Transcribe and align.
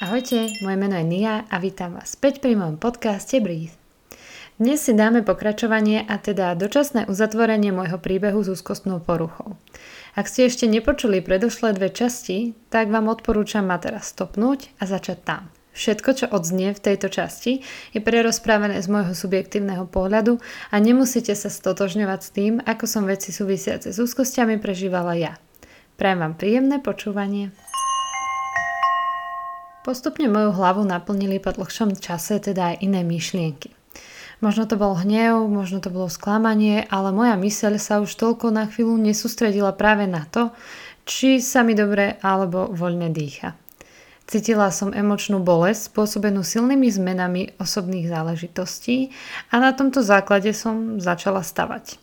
Ahojte, 0.00 0.56
moje 0.64 0.80
meno 0.80 0.96
je 0.96 1.04
Nia 1.04 1.44
a 1.52 1.60
vítam 1.60 1.92
vás 1.92 2.16
späť 2.16 2.40
pri 2.40 2.56
mojom 2.56 2.80
podcaste 2.80 3.36
Breathe. 3.36 3.76
Dnes 4.56 4.80
si 4.80 4.96
dáme 4.96 5.20
pokračovanie 5.20 6.08
a 6.08 6.16
teda 6.16 6.56
dočasné 6.56 7.04
uzatvorenie 7.04 7.68
môjho 7.68 8.00
príbehu 8.00 8.40
s 8.40 8.48
úzkostnou 8.48 9.04
poruchou. 9.04 9.60
Ak 10.16 10.24
ste 10.24 10.48
ešte 10.48 10.64
nepočuli 10.64 11.20
predošlé 11.20 11.76
dve 11.76 11.92
časti, 11.92 12.56
tak 12.72 12.88
vám 12.88 13.12
odporúčam 13.12 13.68
ma 13.68 13.76
teraz 13.76 14.08
stopnúť 14.16 14.72
a 14.80 14.88
začať 14.88 15.20
tam. 15.20 15.52
Všetko, 15.76 16.10
čo 16.16 16.26
odznie 16.32 16.72
v 16.72 16.80
tejto 16.80 17.12
časti, 17.12 17.60
je 17.92 18.00
prerozprávané 18.00 18.80
z 18.80 18.88
môjho 18.88 19.12
subjektívneho 19.12 19.84
pohľadu 19.84 20.40
a 20.72 20.80
nemusíte 20.80 21.36
sa 21.36 21.52
stotožňovať 21.52 22.20
s 22.24 22.30
tým, 22.32 22.54
ako 22.64 22.88
som 22.88 23.04
veci 23.04 23.36
súvisiace 23.36 23.92
s 23.92 24.00
úzkosťami 24.00 24.56
prežívala 24.64 25.12
ja. 25.12 25.36
Prajem 26.00 26.24
vám 26.24 26.40
príjemné 26.40 26.80
počúvanie. 26.80 27.52
Postupne 29.80 30.28
moju 30.28 30.52
hlavu 30.52 30.84
naplnili 30.84 31.40
po 31.40 31.56
dlhšom 31.56 31.96
čase 31.96 32.36
teda 32.36 32.76
aj 32.76 32.84
iné 32.84 33.00
myšlienky. 33.00 33.72
Možno 34.44 34.68
to 34.68 34.76
bol 34.76 34.92
hnev, 34.92 35.48
možno 35.48 35.80
to 35.80 35.88
bolo 35.88 36.12
sklamanie, 36.12 36.84
ale 36.92 37.16
moja 37.16 37.32
myseľ 37.40 37.80
sa 37.80 38.04
už 38.04 38.12
toľko 38.12 38.52
na 38.52 38.68
chvíľu 38.68 39.00
nesústredila 39.00 39.72
práve 39.72 40.04
na 40.04 40.28
to, 40.28 40.52
či 41.08 41.40
sa 41.40 41.64
mi 41.64 41.72
dobre 41.72 42.20
alebo 42.20 42.68
voľne 42.68 43.08
dýcha. 43.08 43.56
Cítila 44.28 44.68
som 44.68 44.92
emočnú 44.92 45.40
bolesť 45.40 45.88
spôsobenú 45.88 46.44
silnými 46.44 46.86
zmenami 46.92 47.56
osobných 47.56 48.04
záležitostí 48.04 49.16
a 49.48 49.64
na 49.64 49.72
tomto 49.72 50.04
základe 50.04 50.52
som 50.52 51.00
začala 51.00 51.40
stavať. 51.40 51.96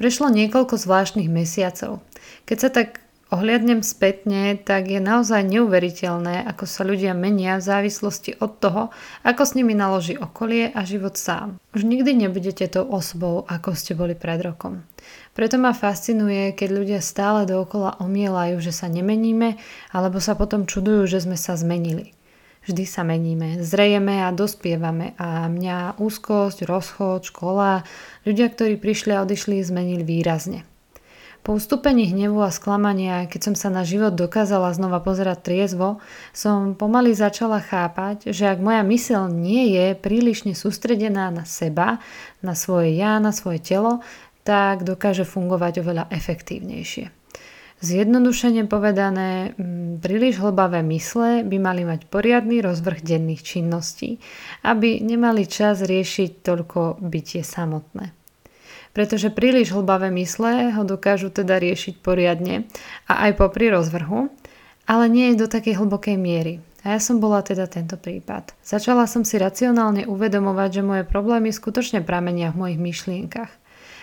Prešlo 0.00 0.32
niekoľko 0.32 0.80
zvláštnych 0.80 1.28
mesiacov. 1.28 2.00
Keď 2.48 2.56
sa 2.56 2.70
tak 2.72 3.04
ohliadnem 3.32 3.80
spätne, 3.80 4.60
tak 4.60 4.92
je 4.92 5.00
naozaj 5.00 5.40
neuveriteľné, 5.48 6.44
ako 6.44 6.68
sa 6.68 6.84
ľudia 6.84 7.16
menia 7.16 7.56
v 7.56 7.64
závislosti 7.64 8.36
od 8.38 8.60
toho, 8.60 8.82
ako 9.24 9.42
s 9.42 9.56
nimi 9.56 9.72
naloží 9.72 10.20
okolie 10.20 10.68
a 10.70 10.84
život 10.84 11.16
sám. 11.16 11.56
Už 11.72 11.88
nikdy 11.88 12.12
nebudete 12.12 12.68
tou 12.68 12.84
osobou, 12.84 13.48
ako 13.48 13.72
ste 13.72 13.96
boli 13.96 14.12
pred 14.12 14.38
rokom. 14.44 14.84
Preto 15.32 15.56
ma 15.56 15.72
fascinuje, 15.72 16.52
keď 16.52 16.68
ľudia 16.70 17.00
stále 17.00 17.48
dookola 17.48 17.96
omielajú, 18.04 18.60
že 18.60 18.70
sa 18.70 18.86
nemeníme, 18.92 19.56
alebo 19.96 20.20
sa 20.20 20.36
potom 20.36 20.68
čudujú, 20.68 21.08
že 21.08 21.24
sme 21.24 21.40
sa 21.40 21.56
zmenili. 21.56 22.12
Vždy 22.62 22.84
sa 22.86 23.02
meníme, 23.02 23.58
zrejeme 23.58 24.22
a 24.22 24.30
dospievame 24.30 25.18
a 25.18 25.50
mňa 25.50 25.98
úzkosť, 25.98 26.62
rozchod, 26.62 27.26
škola, 27.26 27.82
ľudia, 28.22 28.46
ktorí 28.54 28.78
prišli 28.78 29.18
a 29.18 29.26
odišli, 29.26 29.58
zmenili 29.66 30.06
výrazne. 30.06 30.62
Po 31.42 31.58
ustúpení 31.58 32.06
hnevu 32.14 32.38
a 32.38 32.54
sklamania, 32.54 33.26
keď 33.26 33.50
som 33.50 33.54
sa 33.58 33.66
na 33.66 33.82
život 33.82 34.14
dokázala 34.14 34.70
znova 34.78 35.02
pozerať 35.02 35.42
triezvo, 35.42 35.98
som 36.30 36.78
pomaly 36.78 37.18
začala 37.18 37.58
chápať, 37.58 38.30
že 38.30 38.46
ak 38.46 38.62
moja 38.62 38.86
mysel 38.86 39.26
nie 39.26 39.74
je 39.74 39.98
prílišne 39.98 40.54
sústredená 40.54 41.34
na 41.34 41.42
seba, 41.42 41.98
na 42.46 42.54
svoje 42.54 42.94
ja, 42.94 43.18
na 43.18 43.34
svoje 43.34 43.58
telo, 43.58 44.06
tak 44.46 44.86
dokáže 44.86 45.26
fungovať 45.26 45.82
oveľa 45.82 46.04
efektívnejšie. 46.14 47.10
Zjednodušene 47.82 48.70
povedané, 48.70 49.58
príliš 49.98 50.38
hlbavé 50.38 50.86
mysle 50.94 51.42
by 51.42 51.58
mali 51.58 51.82
mať 51.82 52.06
poriadny 52.06 52.62
rozvrh 52.62 53.02
denných 53.02 53.42
činností, 53.42 54.22
aby 54.62 55.02
nemali 55.02 55.50
čas 55.50 55.82
riešiť 55.82 56.46
toľko 56.46 57.02
bytie 57.02 57.42
samotné 57.42 58.21
pretože 58.92 59.32
príliš 59.32 59.72
hlbavé 59.72 60.12
mysle 60.20 60.72
ho 60.72 60.84
dokážu 60.84 61.32
teda 61.32 61.56
riešiť 61.60 62.00
poriadne 62.04 62.68
a 63.08 63.28
aj 63.28 63.40
popri 63.40 63.72
rozvrhu, 63.72 64.28
ale 64.88 65.04
nie 65.08 65.32
je 65.32 65.44
do 65.44 65.48
takej 65.48 65.80
hlbokej 65.80 66.16
miery. 66.20 66.60
A 66.82 66.98
ja 66.98 67.00
som 67.00 67.22
bola 67.22 67.40
teda 67.46 67.70
tento 67.70 67.94
prípad. 67.94 68.58
Začala 68.60 69.06
som 69.06 69.22
si 69.22 69.38
racionálne 69.38 70.04
uvedomovať, 70.10 70.82
že 70.82 70.82
moje 70.82 71.04
problémy 71.06 71.54
skutočne 71.54 72.02
pramenia 72.02 72.50
v 72.50 72.66
mojich 72.66 72.80
myšlienkach. 72.82 73.52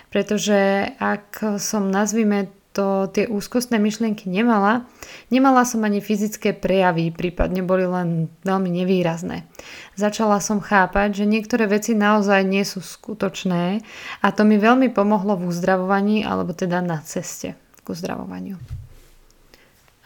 Pretože 0.09 0.89
ak 0.97 1.59
som, 1.59 1.91
nazvime 1.91 2.49
to 2.69 3.09
tie 3.09 3.25
úzkostné 3.25 3.81
myšlienky 3.81 4.29
nemala, 4.29 4.85
nemala 5.33 5.65
som 5.65 5.81
ani 5.81 6.05
fyzické 6.05 6.53
prejavy, 6.53 7.09
prípadne 7.09 7.65
boli 7.65 7.89
len 7.89 8.29
veľmi 8.45 8.69
nevýrazné. 8.69 9.49
Začala 9.97 10.37
som 10.37 10.61
chápať, 10.61 11.23
že 11.23 11.25
niektoré 11.25 11.65
veci 11.65 11.97
naozaj 11.97 12.45
nie 12.45 12.61
sú 12.61 12.85
skutočné 12.85 13.81
a 14.21 14.27
to 14.29 14.45
mi 14.45 14.61
veľmi 14.61 14.93
pomohlo 14.93 15.35
v 15.41 15.49
uzdravovaní 15.49 16.21
alebo 16.21 16.53
teda 16.53 16.85
na 16.85 17.01
ceste 17.01 17.57
k 17.81 17.85
uzdravovaniu. 17.89 18.61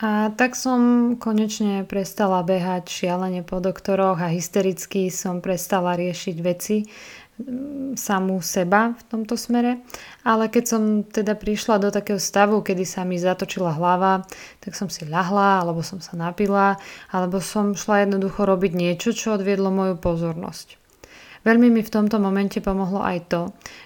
A 0.03 0.35
tak 0.35 0.59
som 0.59 1.13
konečne 1.15 1.87
prestala 1.87 2.43
behať 2.43 2.91
šialene 2.91 3.39
po 3.39 3.63
doktoroch 3.63 4.19
a 4.19 4.27
hystericky 4.27 5.07
som 5.07 5.39
prestala 5.39 5.95
riešiť 5.95 6.37
veci, 6.43 6.83
samú 7.97 8.41
seba 8.45 8.93
v 8.93 9.01
tomto 9.09 9.33
smere. 9.33 9.81
Ale 10.21 10.47
keď 10.49 10.63
som 10.65 10.81
teda 11.01 11.33
prišla 11.33 11.81
do 11.81 11.89
takého 11.89 12.21
stavu, 12.21 12.61
kedy 12.61 12.85
sa 12.85 13.01
mi 13.03 13.17
zatočila 13.17 13.73
hlava, 13.73 14.25
tak 14.61 14.77
som 14.77 14.87
si 14.87 15.05
ľahla, 15.05 15.65
alebo 15.65 15.81
som 15.81 15.97
sa 15.97 16.13
napila, 16.13 16.77
alebo 17.09 17.41
som 17.41 17.73
šla 17.73 18.05
jednoducho 18.05 18.45
robiť 18.45 18.71
niečo, 18.77 19.09
čo 19.11 19.35
odviedlo 19.35 19.73
moju 19.73 19.97
pozornosť. 19.97 20.83
Veľmi 21.43 21.67
mi 21.67 21.83
v 21.83 21.91
tomto 21.91 22.23
momente 22.23 22.63
pomohlo 22.63 23.03
aj 23.03 23.27
to, 23.27 23.41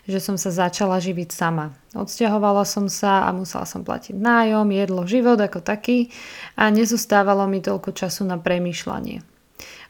že 0.05 0.21
som 0.21 0.37
sa 0.37 0.53
začala 0.53 1.01
živiť 1.01 1.33
sama. 1.33 1.73
Odsťahovala 1.97 2.61
som 2.69 2.85
sa 2.85 3.25
a 3.25 3.33
musela 3.33 3.65
som 3.65 3.81
platiť 3.81 4.13
nájom, 4.13 4.69
jedlo, 4.69 5.09
život 5.09 5.41
ako 5.41 5.65
taký 5.65 6.13
a 6.53 6.69
nezostávalo 6.69 7.49
mi 7.49 7.57
toľko 7.57 7.97
času 7.97 8.29
na 8.29 8.37
premýšľanie. 8.37 9.36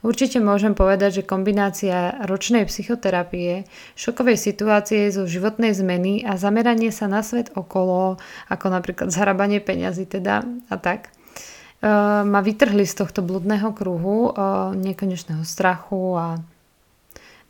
Určite 0.06 0.38
môžem 0.38 0.78
povedať, 0.78 1.22
že 1.22 1.30
kombinácia 1.30 2.14
ročnej 2.30 2.70
psychoterapie, 2.70 3.66
šokovej 3.98 4.38
situácie 4.38 5.10
zo 5.10 5.26
životnej 5.26 5.74
zmeny 5.74 6.22
a 6.22 6.38
zameranie 6.38 6.94
sa 6.94 7.10
na 7.10 7.26
svet 7.26 7.50
okolo, 7.58 8.22
ako 8.48 8.66
napríklad 8.70 9.10
zarábanie 9.10 9.58
peňazí 9.58 10.06
teda 10.06 10.46
a 10.70 10.76
tak, 10.78 11.10
e, 11.10 11.90
ma 12.22 12.40
vytrhli 12.46 12.86
z 12.86 12.94
tohto 12.94 13.26
bludného 13.26 13.74
kruhu 13.74 14.30
e, 14.30 14.32
nekonečného 14.78 15.42
strachu 15.42 16.14
a 16.14 16.28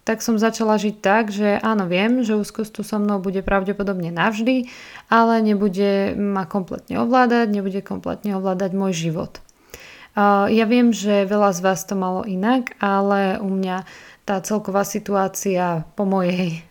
tak 0.08 0.24
som 0.24 0.40
začala 0.40 0.80
žiť 0.80 1.04
tak, 1.04 1.36
že 1.36 1.60
áno, 1.60 1.84
viem, 1.84 2.24
že 2.24 2.40
úzkosť 2.40 2.80
tu 2.80 2.82
so 2.88 2.96
mnou 2.96 3.20
bude 3.20 3.44
pravdepodobne 3.44 4.08
navždy, 4.08 4.72
ale 5.12 5.44
nebude 5.44 6.16
ma 6.16 6.48
kompletne 6.48 7.04
ovládať, 7.04 7.52
nebude 7.52 7.84
kompletne 7.84 8.40
ovládať 8.40 8.72
môj 8.72 8.96
život. 8.96 9.44
Ja 10.50 10.66
viem, 10.66 10.90
že 10.90 11.30
veľa 11.30 11.54
z 11.54 11.60
vás 11.62 11.86
to 11.86 11.94
malo 11.94 12.26
inak, 12.26 12.74
ale 12.82 13.38
u 13.38 13.54
mňa 13.54 13.86
tá 14.26 14.42
celková 14.42 14.82
situácia 14.82 15.86
po 15.94 16.10
mojej 16.10 16.66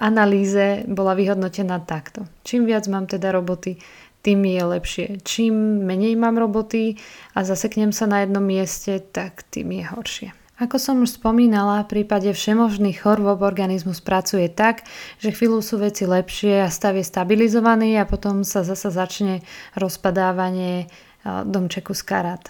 analýze 0.00 0.88
bola 0.88 1.12
vyhodnotená 1.12 1.84
takto. 1.84 2.24
Čím 2.48 2.64
viac 2.64 2.88
mám 2.88 3.04
teda 3.04 3.36
roboty, 3.36 3.76
tým 4.24 4.40
je 4.48 4.64
lepšie. 4.64 5.06
Čím 5.22 5.84
menej 5.84 6.16
mám 6.16 6.40
roboty 6.40 6.96
a 7.36 7.44
zaseknem 7.44 7.92
sa 7.92 8.08
na 8.08 8.24
jednom 8.24 8.42
mieste, 8.42 8.96
tak 8.98 9.44
tým 9.52 9.76
je 9.76 9.84
horšie. 9.84 10.28
Ako 10.58 10.74
som 10.74 11.06
už 11.06 11.22
spomínala, 11.22 11.86
v 11.86 12.02
prípade 12.02 12.34
všemožných 12.34 12.98
chorôb 12.98 13.46
organizmus 13.46 14.02
pracuje 14.02 14.50
tak, 14.50 14.82
že 15.22 15.30
chvíľu 15.30 15.62
sú 15.62 15.78
veci 15.78 16.02
lepšie 16.02 16.66
a 16.66 16.72
stav 16.72 16.98
je 16.98 17.06
stabilizovaný 17.06 17.94
a 17.94 18.08
potom 18.10 18.42
sa 18.42 18.66
zasa 18.66 18.90
začne 18.90 19.46
rozpadávanie 19.78 20.90
domčeku 21.24 21.94
z 21.94 22.02
karát. 22.02 22.44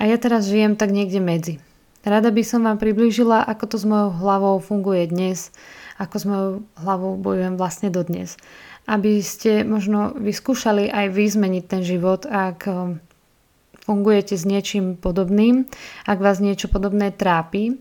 A 0.00 0.08
ja 0.08 0.16
teraz 0.16 0.48
žijem 0.48 0.80
tak 0.80 0.92
niekde 0.92 1.20
medzi. 1.20 1.54
Rada 2.00 2.32
by 2.32 2.40
som 2.40 2.64
vám 2.64 2.80
priblížila, 2.80 3.44
ako 3.44 3.64
to 3.68 3.76
s 3.76 3.84
mojou 3.84 4.16
hlavou 4.16 4.56
funguje 4.56 5.04
dnes, 5.12 5.52
ako 6.00 6.16
s 6.16 6.24
mojou 6.24 6.50
hlavou 6.80 7.20
bojujem 7.20 7.60
vlastne 7.60 7.92
dodnes. 7.92 8.40
Aby 8.88 9.20
ste 9.20 9.60
možno 9.68 10.16
vyskúšali 10.16 10.88
aj 10.88 11.06
vy 11.12 11.24
zmeniť 11.28 11.64
ten 11.68 11.84
život, 11.84 12.24
ak 12.24 12.64
um, 12.64 12.96
fungujete 13.84 14.40
s 14.40 14.48
niečím 14.48 14.96
podobným, 14.96 15.68
ak 16.08 16.18
vás 16.24 16.40
niečo 16.40 16.72
podobné 16.72 17.12
trápi, 17.12 17.76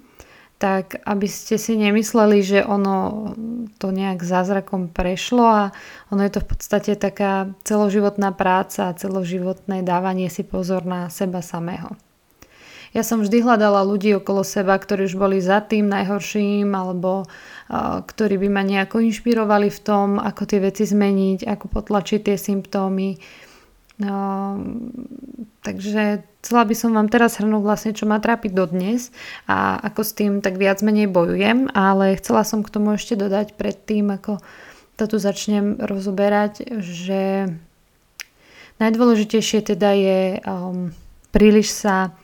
tak 0.59 1.00
aby 1.07 1.23
ste 1.31 1.56
si 1.56 1.79
nemysleli, 1.79 2.44
že 2.44 2.59
ono 2.67 3.31
to 3.79 3.95
nejak 3.95 4.19
zázrakom 4.19 4.91
prešlo 4.91 5.47
a 5.47 5.63
ono 6.11 6.21
je 6.27 6.35
to 6.35 6.44
v 6.44 6.47
podstate 6.51 6.91
taká 7.00 7.56
celoživotná 7.63 8.35
práca, 8.35 8.91
celoživotné 8.91 9.88
dávanie 9.88 10.27
si 10.27 10.44
pozor 10.44 10.83
na 10.83 11.07
seba 11.07 11.39
samého. 11.39 11.95
Ja 12.89 13.06
som 13.06 13.21
vždy 13.21 13.45
hľadala 13.45 13.85
ľudí 13.85 14.17
okolo 14.17 14.41
seba, 14.41 14.73
ktorí 14.73 15.07
už 15.07 15.15
boli 15.15 15.38
za 15.39 15.61
tým 15.61 15.88
najhorším 15.88 16.73
alebo 16.73 17.23
uh, 17.23 18.01
ktorí 18.01 18.41
by 18.41 18.50
ma 18.50 18.63
nejako 18.65 19.06
inšpirovali 19.06 19.69
v 19.69 19.79
tom, 19.79 20.17
ako 20.17 20.44
tie 20.44 20.59
veci 20.59 20.89
zmeniť, 20.89 21.45
ako 21.45 21.65
potlačiť 21.69 22.19
tie 22.25 22.35
symptómy. 22.35 23.15
No, 24.00 24.56
takže 25.60 26.24
chcela 26.40 26.63
by 26.63 26.72
som 26.72 26.96
vám 26.96 27.12
teraz 27.12 27.36
hrnúť 27.36 27.63
vlastne, 27.68 27.92
čo 27.92 28.07
ma 28.07 28.24
trápi 28.24 28.48
dodnes 28.48 29.12
a 29.44 29.75
ako 29.75 30.01
s 30.07 30.16
tým 30.16 30.40
tak 30.40 30.56
viac 30.56 30.80
menej 30.80 31.12
bojujem, 31.12 31.68
ale 31.75 32.16
chcela 32.16 32.48
som 32.48 32.63
k 32.63 32.72
tomu 32.72 32.96
ešte 32.96 33.19
dodať 33.19 33.60
predtým, 33.60 34.07
ako 34.16 34.40
to 34.96 35.04
tu 35.04 35.18
začnem 35.19 35.84
rozoberať, 35.84 36.80
že 36.80 37.51
najdôležitejšie 38.80 39.75
teda 39.75 39.92
je 39.92 40.19
um, 40.48 40.95
príliš 41.36 41.75
sa 41.75 42.16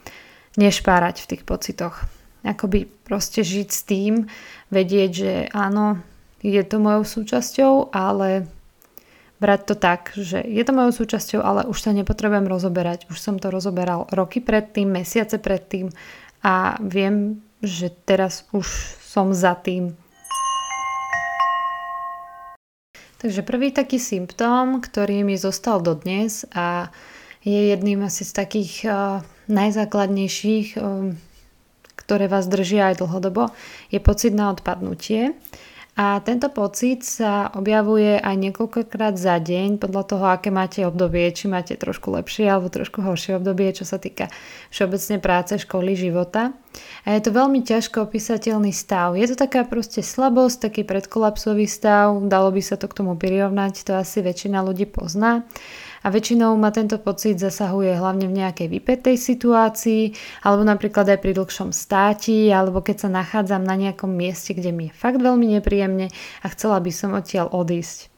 nešpárať 0.55 1.27
v 1.27 1.29
tých 1.35 1.43
pocitoch. 1.43 2.07
Akoby 2.47 2.87
proste 3.03 3.43
žiť 3.43 3.67
s 3.67 3.81
tým, 3.83 4.31
vedieť, 4.71 5.11
že 5.11 5.33
áno, 5.51 5.99
je 6.39 6.61
to 6.63 6.79
mojou 6.79 7.03
súčasťou, 7.03 7.91
ale 7.91 8.47
brať 9.39 9.61
to 9.67 9.75
tak, 9.75 10.15
že 10.15 10.39
je 10.39 10.63
to 10.63 10.71
mojou 10.71 11.05
súčasťou, 11.05 11.41
ale 11.43 11.61
už 11.67 11.77
sa 11.77 11.91
nepotrebujem 11.91 12.47
rozoberať. 12.47 13.07
Už 13.11 13.17
som 13.19 13.35
to 13.35 13.51
rozoberal 13.51 14.07
roky 14.11 14.39
predtým, 14.39 14.87
mesiace 14.87 15.37
predtým 15.37 15.91
a 16.45 16.79
viem, 16.79 17.43
že 17.59 17.89
teraz 17.91 18.45
už 18.53 18.67
som 19.01 19.33
za 19.33 19.57
tým. 19.57 19.97
Takže 23.25 23.41
prvý 23.41 23.73
taký 23.73 23.97
symptóm, 23.97 24.77
ktorý 24.77 25.25
mi 25.25 25.33
zostal 25.33 25.81
dodnes 25.81 26.45
a 26.53 26.93
je 27.41 27.73
jedným 27.73 28.05
asi 28.05 28.21
z 28.21 28.33
takých 28.37 28.73
uh, 28.85 29.21
najzákladnejších, 29.49 30.77
um, 30.77 31.17
ktoré 31.97 32.29
vás 32.29 32.45
držia 32.45 32.93
aj 32.93 33.01
dlhodobo, 33.01 33.49
je 33.89 33.97
pocit 33.97 34.29
na 34.29 34.53
odpadnutie. 34.53 35.33
A 35.95 36.19
tento 36.19 36.51
pocit 36.51 37.07
sa 37.07 37.47
objavuje 37.55 38.19
aj 38.19 38.35
niekoľkokrát 38.35 39.15
za 39.15 39.39
deň 39.39 39.79
podľa 39.79 40.03
toho, 40.03 40.25
aké 40.27 40.51
máte 40.51 40.83
obdobie, 40.83 41.23
či 41.31 41.47
máte 41.47 41.79
trošku 41.79 42.11
lepšie 42.11 42.51
alebo 42.51 42.67
trošku 42.67 42.99
horšie 42.99 43.39
obdobie, 43.39 43.71
čo 43.71 43.87
sa 43.87 43.95
týka 43.95 44.27
všeobecne 44.75 45.23
práce, 45.23 45.55
školy, 45.55 45.95
života. 45.95 46.51
A 47.07 47.15
je 47.15 47.23
to 47.23 47.31
veľmi 47.31 47.63
ťažko 47.63 48.11
opísateľný 48.11 48.75
stav. 48.75 49.15
Je 49.15 49.23
to 49.23 49.39
taká 49.39 49.63
proste 49.63 50.03
slabosť, 50.03 50.67
taký 50.67 50.83
predkolapsový 50.83 51.63
stav, 51.63 52.11
dalo 52.27 52.51
by 52.51 52.59
sa 52.59 52.75
to 52.75 52.91
k 52.91 52.97
tomu 52.99 53.15
prirovnať, 53.15 53.87
to 53.87 53.95
asi 53.95 54.19
väčšina 54.19 54.59
ľudí 54.67 54.91
pozná 54.91 55.47
a 56.05 56.13
väčšinou 56.13 56.53
ma 56.53 56.69
tento 56.69 57.01
pocit 57.01 57.41
zasahuje 57.41 57.97
hlavne 57.97 58.29
v 58.29 58.37
nejakej 58.45 58.69
vypetej 58.69 59.17
situácii 59.17 60.13
alebo 60.45 60.61
napríklad 60.61 61.09
aj 61.09 61.19
pri 61.25 61.33
dlhšom 61.33 61.73
státi 61.73 62.45
alebo 62.53 62.85
keď 62.85 63.09
sa 63.09 63.09
nachádzam 63.09 63.65
na 63.65 63.73
nejakom 63.73 64.13
mieste, 64.13 64.53
kde 64.53 64.69
mi 64.69 64.93
je 64.93 64.93
fakt 64.93 65.17
veľmi 65.17 65.57
nepríjemne 65.57 66.13
a 66.13 66.45
chcela 66.53 66.77
by 66.77 66.91
som 66.93 67.17
odtiaľ 67.17 67.49
odísť. 67.49 68.13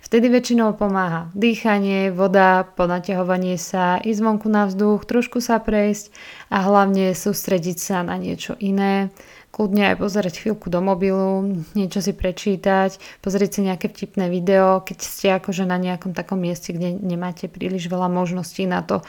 Vtedy 0.00 0.32
väčšinou 0.32 0.72
pomáha 0.80 1.28
dýchanie, 1.36 2.08
voda, 2.08 2.64
ponaťahovanie 2.64 3.60
sa, 3.60 4.00
ísť 4.00 4.20
vonku 4.24 4.48
na 4.48 4.64
vzduch, 4.64 5.04
trošku 5.04 5.44
sa 5.44 5.60
prejsť 5.60 6.08
a 6.48 6.64
hlavne 6.64 7.12
sústrediť 7.12 7.76
sa 7.76 8.00
na 8.00 8.16
niečo 8.16 8.56
iné, 8.56 9.12
kľudne 9.58 9.90
aj 9.90 9.96
pozerať 9.98 10.34
chvíľku 10.38 10.70
do 10.70 10.78
mobilu, 10.78 11.66
niečo 11.74 11.98
si 11.98 12.14
prečítať, 12.14 13.02
pozrieť 13.18 13.58
si 13.58 13.60
nejaké 13.66 13.90
vtipné 13.90 14.30
video, 14.30 14.86
keď 14.86 14.98
ste 15.02 15.34
akože 15.34 15.66
na 15.66 15.74
nejakom 15.82 16.14
takom 16.14 16.38
mieste, 16.38 16.70
kde 16.70 16.94
nemáte 16.94 17.50
príliš 17.50 17.90
veľa 17.90 18.06
možností 18.06 18.70
na 18.70 18.86
to, 18.86 19.02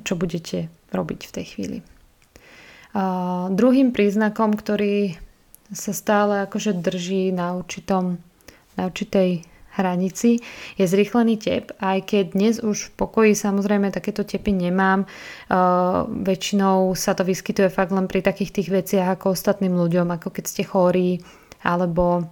čo 0.00 0.16
budete 0.16 0.72
robiť 0.96 1.20
v 1.28 1.34
tej 1.36 1.44
chvíli. 1.44 1.78
A 2.96 3.52
druhým 3.52 3.92
príznakom, 3.92 4.56
ktorý 4.56 5.20
sa 5.68 5.92
stále 5.92 6.48
akože 6.48 6.80
drží 6.80 7.36
na, 7.36 7.60
určitom, 7.60 8.16
na 8.80 8.88
určitej 8.88 9.44
hranici 9.76 10.40
je 10.80 10.84
zrýchlený 10.88 11.36
tep, 11.36 11.76
aj 11.78 12.08
keď 12.08 12.24
dnes 12.32 12.54
už 12.64 12.90
v 12.90 12.94
pokoji 12.96 13.32
samozrejme 13.36 13.92
takéto 13.92 14.24
tepy 14.24 14.56
nemám. 14.56 15.04
Uh, 15.46 16.08
väčšinou 16.08 16.96
sa 16.96 17.12
to 17.12 17.22
vyskytuje 17.22 17.68
fakt 17.68 17.92
len 17.92 18.08
pri 18.08 18.24
takých 18.24 18.62
tých 18.62 18.68
veciach 18.72 19.20
ako 19.20 19.36
ostatným 19.36 19.76
ľuďom, 19.76 20.08
ako 20.16 20.32
keď 20.32 20.44
ste 20.48 20.62
chorí, 20.64 21.20
alebo 21.60 22.26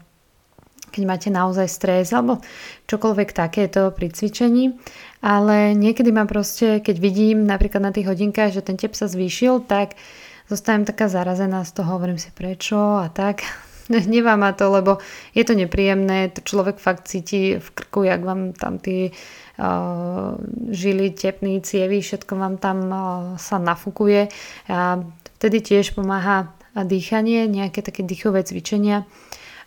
keď 0.95 1.03
máte 1.11 1.29
naozaj 1.29 1.67
stres, 1.67 2.15
alebo 2.15 2.39
čokoľvek 2.87 3.35
takéto 3.35 3.91
pri 3.91 4.15
cvičení. 4.15 4.79
Ale 5.27 5.75
niekedy 5.75 6.15
ma 6.15 6.23
proste, 6.23 6.79
keď 6.79 6.97
vidím 7.03 7.43
napríklad 7.43 7.83
na 7.83 7.91
tých 7.91 8.07
hodinkách, 8.07 8.55
že 8.55 8.63
ten 8.63 8.79
tep 8.79 8.95
sa 8.95 9.11
zvýšil, 9.11 9.67
tak 9.67 9.99
zostanem 10.47 10.87
taká 10.87 11.11
zarazená 11.11 11.67
z 11.67 11.75
toho, 11.75 11.99
hovorím 11.99 12.21
si 12.21 12.31
prečo 12.31 12.79
a 12.79 13.11
tak 13.11 13.43
Hnevá 14.05 14.37
ma 14.37 14.53
to, 14.53 14.71
lebo 14.71 14.99
je 15.35 15.45
to 15.45 15.55
nepríjemné, 15.55 16.33
to 16.33 16.41
človek 16.41 16.81
fakt 16.81 17.09
cíti 17.09 17.61
v 17.61 17.69
krku, 17.71 18.05
jak 18.09 18.25
vám 18.25 18.53
tam 18.53 18.79
tí 18.79 19.11
uh, 19.11 20.35
žily, 20.71 21.11
tepný, 21.13 21.61
cievy, 21.61 22.01
všetko 22.01 22.33
vám 22.37 22.57
tam 22.57 22.79
uh, 22.89 22.99
sa 23.37 23.61
nafúkuje. 23.61 24.29
A 24.73 25.01
vtedy 25.37 25.61
tiež 25.61 25.93
pomáha 25.93 26.55
dýchanie, 26.75 27.47
nejaké 27.47 27.87
také 27.87 28.03
dýchové 28.03 28.43
cvičenia 28.43 29.07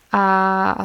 a 0.07 0.23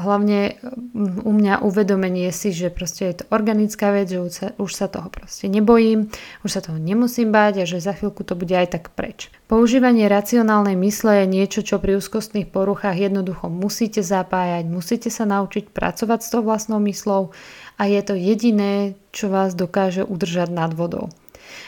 hlavne 0.03 0.59
mm, 0.59 1.23
u 1.23 1.31
mňa 1.31 1.63
uvedomenie 1.63 2.27
si, 2.35 2.51
že 2.51 2.75
proste 2.75 3.07
je 3.07 3.23
to 3.23 3.25
organická 3.31 3.95
vec, 3.95 4.11
že 4.11 4.19
už 4.19 4.33
sa, 4.35 4.47
už 4.59 4.71
sa 4.75 4.87
toho 4.91 5.07
proste 5.15 5.47
nebojím, 5.47 6.11
už 6.43 6.51
sa 6.51 6.61
toho 6.61 6.75
nemusím 6.83 7.31
báť 7.31 7.63
a 7.63 7.65
že 7.65 7.79
za 7.79 7.95
chvíľku 7.95 8.27
to 8.27 8.35
bude 8.35 8.51
aj 8.51 8.75
tak 8.75 8.91
preč. 8.99 9.31
Používanie 9.47 10.11
racionálnej 10.11 10.75
mysle 10.75 11.23
je 11.23 11.27
niečo, 11.31 11.61
čo 11.63 11.79
pri 11.79 12.03
úzkostných 12.03 12.51
poruchách 12.51 12.99
jednoducho 12.99 13.47
musíte 13.47 14.03
zapájať, 14.03 14.67
musíte 14.67 15.07
sa 15.07 15.23
naučiť 15.23 15.71
pracovať 15.71 16.19
s 16.19 16.29
tou 16.35 16.43
vlastnou 16.43 16.83
myslou 16.83 17.31
a 17.79 17.87
je 17.87 18.03
to 18.03 18.19
jediné, 18.19 18.99
čo 19.15 19.31
vás 19.31 19.55
dokáže 19.55 20.03
udržať 20.03 20.51
nad 20.51 20.75
vodou. 20.75 21.15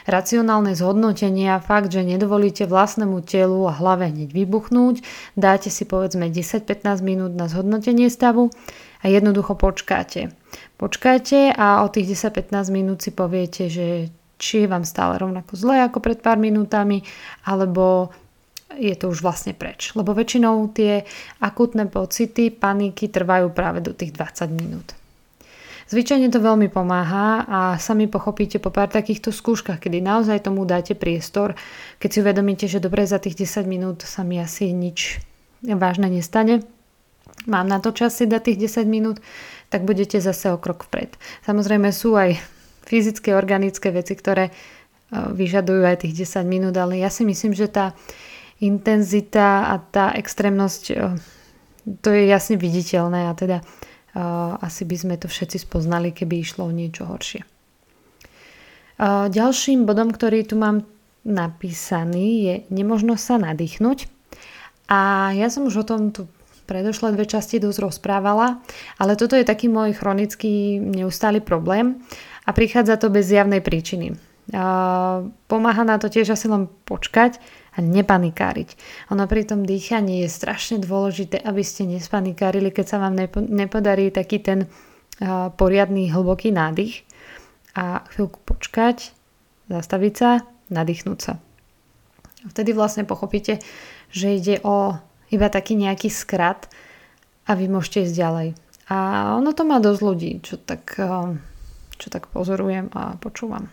Racionálne 0.04 0.76
zhodnotenia, 0.76 1.64
fakt, 1.64 1.88
že 1.88 2.04
nedovolíte 2.04 2.68
vlastnému 2.68 3.24
telu 3.24 3.64
a 3.64 3.72
hlave 3.72 4.12
hneď 4.12 4.36
vybuchnúť, 4.36 5.00
dáte 5.32 5.72
si 5.72 5.88
povedzme 5.88 6.28
10-15 6.28 7.00
minút 7.00 7.32
na 7.32 7.48
zhodnotenie 7.48 8.12
stavu 8.12 8.52
a 9.00 9.08
jednoducho 9.08 9.56
počkáte. 9.56 10.28
Počkáte 10.76 11.56
a 11.56 11.80
o 11.82 11.88
tých 11.88 12.20
10-15 12.20 12.68
minút 12.68 13.00
si 13.00 13.16
poviete, 13.16 13.72
že 13.72 14.12
či 14.36 14.66
je 14.66 14.68
vám 14.68 14.84
stále 14.84 15.16
rovnako 15.16 15.56
zle 15.56 15.80
ako 15.80 16.04
pred 16.04 16.20
pár 16.20 16.36
minútami, 16.36 17.00
alebo 17.48 18.12
je 18.74 18.94
to 18.98 19.08
už 19.08 19.22
vlastne 19.22 19.54
preč. 19.54 19.94
Lebo 19.94 20.12
väčšinou 20.12 20.68
tie 20.74 21.06
akutné 21.40 21.86
pocity, 21.88 22.50
paniky 22.50 23.08
trvajú 23.08 23.54
práve 23.54 23.80
do 23.80 23.94
tých 23.94 24.12
20 24.12 24.50
minút. 24.52 25.03
Zvyčajne 25.94 26.26
to 26.26 26.42
veľmi 26.42 26.74
pomáha 26.74 27.46
a 27.46 27.60
sami 27.78 28.10
pochopíte 28.10 28.58
po 28.58 28.74
pár 28.74 28.90
takýchto 28.90 29.30
skúškach, 29.30 29.78
kedy 29.78 30.02
naozaj 30.02 30.42
tomu 30.42 30.66
dáte 30.66 30.98
priestor, 30.98 31.54
keď 32.02 32.08
si 32.10 32.18
uvedomíte, 32.18 32.66
že 32.66 32.82
dobre 32.82 33.06
za 33.06 33.22
tých 33.22 33.46
10 33.46 33.62
minút 33.70 34.02
sa 34.02 34.26
mi 34.26 34.42
asi 34.42 34.74
nič 34.74 35.22
vážne 35.62 36.10
nestane, 36.10 36.66
mám 37.46 37.70
na 37.70 37.78
to 37.78 37.94
čas 37.94 38.18
si 38.18 38.26
dať 38.26 38.42
tých 38.42 38.74
10 38.74 38.90
minút, 38.90 39.22
tak 39.70 39.86
budete 39.86 40.18
zase 40.18 40.50
o 40.50 40.58
krok 40.58 40.82
vpred. 40.90 41.14
Samozrejme 41.46 41.94
sú 41.94 42.18
aj 42.18 42.42
fyzické, 42.82 43.30
organické 43.38 43.94
veci, 43.94 44.18
ktoré 44.18 44.50
e, 44.50 44.52
vyžadujú 45.14 45.86
aj 45.86 46.10
tých 46.10 46.26
10 46.26 46.42
minút, 46.42 46.74
ale 46.74 46.98
ja 46.98 47.06
si 47.06 47.22
myslím, 47.22 47.54
že 47.54 47.70
tá 47.70 47.94
intenzita 48.58 49.70
a 49.70 49.78
tá 49.78 50.10
extrémnosť, 50.18 50.82
e, 50.90 50.94
to 52.02 52.10
je 52.10 52.26
jasne 52.26 52.58
viditeľné 52.58 53.30
a 53.30 53.32
teda 53.38 53.62
asi 54.62 54.82
by 54.86 54.96
sme 54.96 55.14
to 55.18 55.26
všetci 55.26 55.66
spoznali, 55.66 56.14
keby 56.14 56.40
išlo 56.40 56.66
o 56.66 56.74
niečo 56.74 57.04
horšie. 57.04 57.42
Ďalším 59.30 59.90
bodom, 59.90 60.14
ktorý 60.14 60.46
tu 60.46 60.54
mám 60.54 60.86
napísaný, 61.26 62.26
je 62.46 62.54
nemožno 62.70 63.18
sa 63.18 63.42
nadýchnuť. 63.42 64.06
A 64.86 65.32
ja 65.34 65.50
som 65.50 65.66
už 65.66 65.82
o 65.82 65.88
tom 65.88 66.14
tu 66.14 66.30
predošlé 66.64 67.12
dve 67.12 67.26
časti 67.28 67.58
dosť 67.58 67.90
rozprávala, 67.90 68.62
ale 68.96 69.18
toto 69.18 69.34
je 69.34 69.44
taký 69.44 69.68
môj 69.68 69.96
chronický 69.96 70.80
neustály 70.80 71.40
problém 71.42 72.00
a 72.46 72.52
prichádza 72.52 72.96
to 73.00 73.12
bez 73.12 73.28
zjavnej 73.28 73.60
príčiny. 73.60 74.16
Pomáha 75.50 75.82
na 75.82 75.98
to 75.98 76.06
tiež 76.06 76.38
asi 76.38 76.46
len 76.46 76.70
počkať 76.86 77.42
a 77.74 77.82
nepanikáriť. 77.82 78.78
Ono 79.10 79.26
pri 79.26 79.42
tom 79.42 79.66
dýchaní 79.66 80.22
je 80.22 80.30
strašne 80.30 80.78
dôležité, 80.78 81.42
aby 81.42 81.66
ste 81.66 81.90
nespanikárili, 81.90 82.70
keď 82.70 82.86
sa 82.86 83.02
vám 83.02 83.18
nepo, 83.18 83.42
nepodarí 83.42 84.14
taký 84.14 84.38
ten 84.38 84.70
poriadný 85.58 86.14
hlboký 86.14 86.54
nádych 86.54 87.02
a 87.74 88.06
chvíľku 88.14 88.38
počkať, 88.46 89.10
zastaviť 89.66 90.14
sa, 90.14 90.46
nadýchnúť 90.70 91.18
sa. 91.18 91.42
Vtedy 92.46 92.70
vlastne 92.76 93.02
pochopíte, 93.02 93.58
že 94.14 94.38
ide 94.38 94.62
o 94.62 94.94
iba 95.34 95.50
taký 95.50 95.74
nejaký 95.74 96.14
skrat 96.14 96.70
a 97.50 97.58
vy 97.58 97.66
môžete 97.66 98.06
ísť 98.06 98.14
ďalej. 98.14 98.48
A 98.86 98.96
ono 99.34 99.50
to 99.50 99.66
má 99.66 99.82
dosť 99.82 100.00
ľudí, 100.04 100.32
čo 100.46 100.62
tak, 100.62 100.94
čo 101.98 102.06
tak 102.06 102.30
pozorujem 102.30 102.92
a 102.94 103.18
počúvam. 103.18 103.66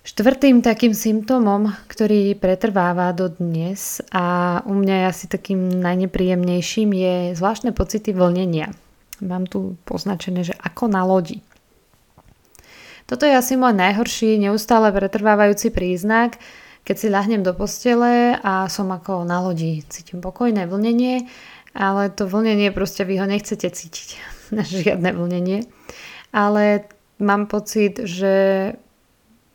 Štvrtým 0.00 0.64
takým 0.64 0.96
symptómom, 0.96 1.76
ktorý 1.84 2.32
pretrváva 2.32 3.12
do 3.12 3.28
dnes 3.28 4.00
a 4.08 4.58
u 4.64 4.72
mňa 4.72 4.94
je 4.96 5.04
asi 5.12 5.24
takým 5.28 5.68
najnepríjemnejším 5.76 6.88
je 6.96 7.14
zvláštne 7.36 7.76
pocity 7.76 8.16
vlnenia. 8.16 8.72
Mám 9.20 9.44
tu 9.52 9.76
poznačené, 9.84 10.40
že 10.40 10.56
ako 10.56 10.88
na 10.88 11.04
lodi. 11.04 11.44
Toto 13.04 13.28
je 13.28 13.36
asi 13.36 13.60
môj 13.60 13.76
najhorší, 13.76 14.40
neustále 14.40 14.88
pretrvávajúci 14.88 15.68
príznak, 15.68 16.40
keď 16.88 16.96
si 16.96 17.12
ľahnem 17.12 17.44
do 17.44 17.52
postele 17.52 18.40
a 18.40 18.72
som 18.72 18.88
ako 18.88 19.28
na 19.28 19.44
lodi. 19.44 19.84
Cítim 19.84 20.24
pokojné 20.24 20.64
vlnenie, 20.64 21.28
ale 21.76 22.08
to 22.08 22.24
vlnenie 22.24 22.72
proste 22.72 23.04
vy 23.04 23.20
ho 23.20 23.28
nechcete 23.28 23.68
cítiť. 23.68 24.16
Žiadne 24.80 25.12
vlnenie. 25.12 25.68
Ale 26.32 26.88
mám 27.20 27.52
pocit, 27.52 28.00
že 28.08 28.32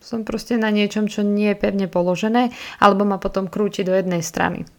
som 0.05 0.21
proste 0.21 0.53
na 0.62 0.69
niečom, 0.69 1.09
čo 1.09 1.25
nie 1.25 1.50
je 1.50 1.57
pevne 1.57 1.89
položené, 1.89 2.53
alebo 2.77 3.09
ma 3.09 3.17
potom 3.17 3.50
krúti 3.50 3.81
do 3.81 3.89
jednej 3.89 4.21
strany. 4.21 4.69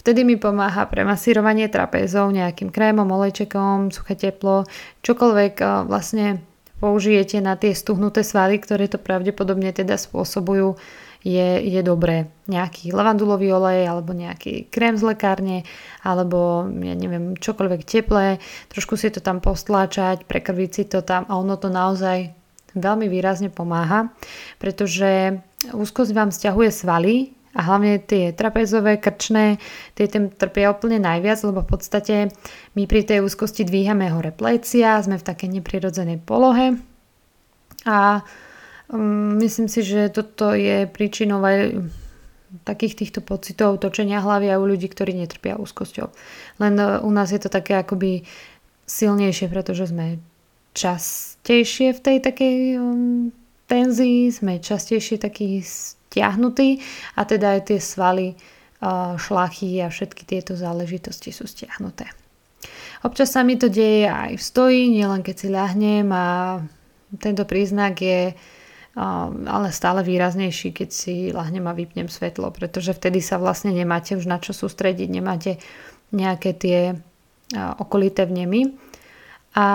Vtedy 0.00 0.24
mi 0.24 0.40
pomáha 0.40 0.88
premasírovanie 0.88 1.68
trapézov 1.68 2.32
nejakým 2.32 2.72
krémom, 2.72 3.06
olejčekom, 3.06 3.92
suché 3.92 4.16
teplo, 4.16 4.66
čokoľvek 5.04 5.86
vlastne 5.86 6.42
použijete 6.82 7.38
na 7.38 7.54
tie 7.54 7.70
stuhnuté 7.70 8.26
svaly, 8.26 8.58
ktoré 8.58 8.90
to 8.90 8.98
pravdepodobne 8.98 9.70
teda 9.70 9.94
spôsobujú, 9.94 10.74
je, 11.22 11.62
je 11.62 11.80
dobré. 11.86 12.34
Nejaký 12.50 12.90
lavandulový 12.90 13.54
olej 13.54 13.86
alebo 13.86 14.10
nejaký 14.10 14.66
krém 14.74 14.98
z 14.98 15.06
lekárne 15.06 15.62
alebo 16.02 16.66
ja 16.66 16.98
neviem, 16.98 17.38
čokoľvek 17.38 17.86
teplé, 17.86 18.42
trošku 18.74 18.98
si 18.98 19.14
to 19.14 19.22
tam 19.22 19.38
postláčať, 19.38 20.26
prekrviť 20.26 20.70
si 20.74 20.82
to 20.90 21.06
tam 21.06 21.22
a 21.30 21.38
ono 21.38 21.54
to 21.54 21.70
naozaj 21.70 22.41
veľmi 22.74 23.06
výrazne 23.08 23.52
pomáha, 23.52 24.12
pretože 24.56 25.40
úzkosť 25.70 26.12
vám 26.12 26.30
stiahuje 26.34 26.70
svaly 26.72 27.36
a 27.52 27.60
hlavne 27.68 28.00
tie 28.00 28.32
trapezové, 28.32 28.96
krčné, 28.96 29.60
tie 29.92 30.08
tým 30.08 30.32
trpia 30.32 30.72
úplne 30.72 30.96
najviac, 30.96 31.44
lebo 31.44 31.60
v 31.60 31.70
podstate 31.76 32.32
my 32.72 32.88
pri 32.88 33.04
tej 33.04 33.20
úzkosti 33.20 33.68
dvíhame 33.68 34.08
hore 34.08 34.32
plecia, 34.32 34.96
sme 35.04 35.20
v 35.20 35.26
takej 35.28 35.60
neprirodzenej 35.60 36.24
polohe 36.24 36.80
a 37.84 38.24
um, 38.88 39.36
myslím 39.36 39.68
si, 39.68 39.84
že 39.84 40.08
toto 40.08 40.56
je 40.56 40.88
príčinou 40.88 41.44
aj 41.44 41.76
takých 42.64 43.04
týchto 43.04 43.20
pocitov 43.24 43.80
točenia 43.80 44.20
hlavy 44.20 44.52
aj 44.52 44.60
u 44.60 44.66
ľudí, 44.68 44.88
ktorí 44.88 45.16
netrpia 45.16 45.56
úzkosťou. 45.56 46.08
Len 46.60 46.74
uh, 46.80 47.04
u 47.04 47.10
nás 47.12 47.32
je 47.32 47.40
to 47.40 47.52
také 47.52 47.76
akoby 47.76 48.24
silnejšie, 48.88 49.48
pretože 49.52 49.92
sme 49.92 50.20
častejšie 51.42 51.98
v 51.98 52.00
tej 52.06 52.18
takej 52.22 52.56
um, 52.78 53.34
tenzii, 53.66 54.30
sme 54.30 54.62
častejšie 54.62 55.18
takí 55.18 55.58
stiahnutý 55.58 56.78
a 57.18 57.26
teda 57.26 57.58
aj 57.58 57.60
tie 57.66 57.78
svaly, 57.82 58.38
šlachy 59.18 59.78
a 59.78 59.90
všetky 59.90 60.26
tieto 60.26 60.58
záležitosti 60.58 61.30
sú 61.30 61.46
stiahnuté. 61.46 62.10
Občas 63.06 63.30
sa 63.34 63.46
mi 63.46 63.54
to 63.54 63.70
deje 63.70 64.10
aj 64.10 64.38
v 64.38 64.42
stoji, 64.42 64.82
nielen 64.90 65.22
keď 65.22 65.36
si 65.38 65.48
ľahnem 65.50 66.06
a 66.10 66.58
tento 67.22 67.46
príznak 67.46 67.98
je 68.02 68.34
ale 68.94 69.68
stále 69.70 70.02
výraznejší, 70.02 70.74
keď 70.74 70.88
si 70.90 71.30
ľahnem 71.30 71.64
a 71.64 71.78
vypnem 71.78 72.10
svetlo, 72.10 72.50
pretože 72.50 72.90
vtedy 72.94 73.22
sa 73.22 73.38
vlastne 73.38 73.70
nemáte 73.70 74.18
už 74.18 74.26
na 74.26 74.42
čo 74.42 74.50
sústrediť, 74.50 75.08
nemáte 75.10 75.62
nejaké 76.10 76.50
tie 76.54 76.78
okolité 77.54 78.26
vnemy. 78.26 78.74
A 79.54 79.66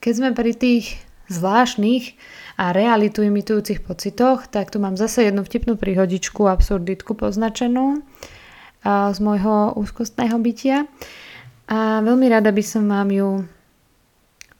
keď 0.00 0.12
sme 0.16 0.30
pri 0.32 0.56
tých 0.56 0.96
zvláštnych 1.28 2.16
a 2.56 2.72
realitu 2.72 3.22
imitujúcich 3.22 3.84
pocitoch, 3.84 4.48
tak 4.48 4.72
tu 4.72 4.80
mám 4.80 4.96
zase 4.96 5.28
jednu 5.28 5.44
vtipnú 5.44 5.76
príhodičku, 5.76 6.48
absurditku 6.48 7.14
poznačenú 7.14 8.02
z 8.88 9.18
môjho 9.20 9.76
úzkostného 9.76 10.40
bytia. 10.40 10.88
A 11.70 12.00
veľmi 12.02 12.26
rada 12.32 12.50
by 12.50 12.64
som 12.64 12.88
vám 12.88 13.12
ju 13.12 13.44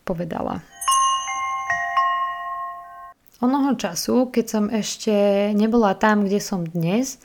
povedala. 0.04 0.62
Onoho 3.40 3.72
času, 3.80 4.28
keď 4.28 4.46
som 4.46 4.64
ešte 4.68 5.10
nebola 5.56 5.96
tam, 5.96 6.28
kde 6.28 6.38
som 6.44 6.68
dnes, 6.68 7.16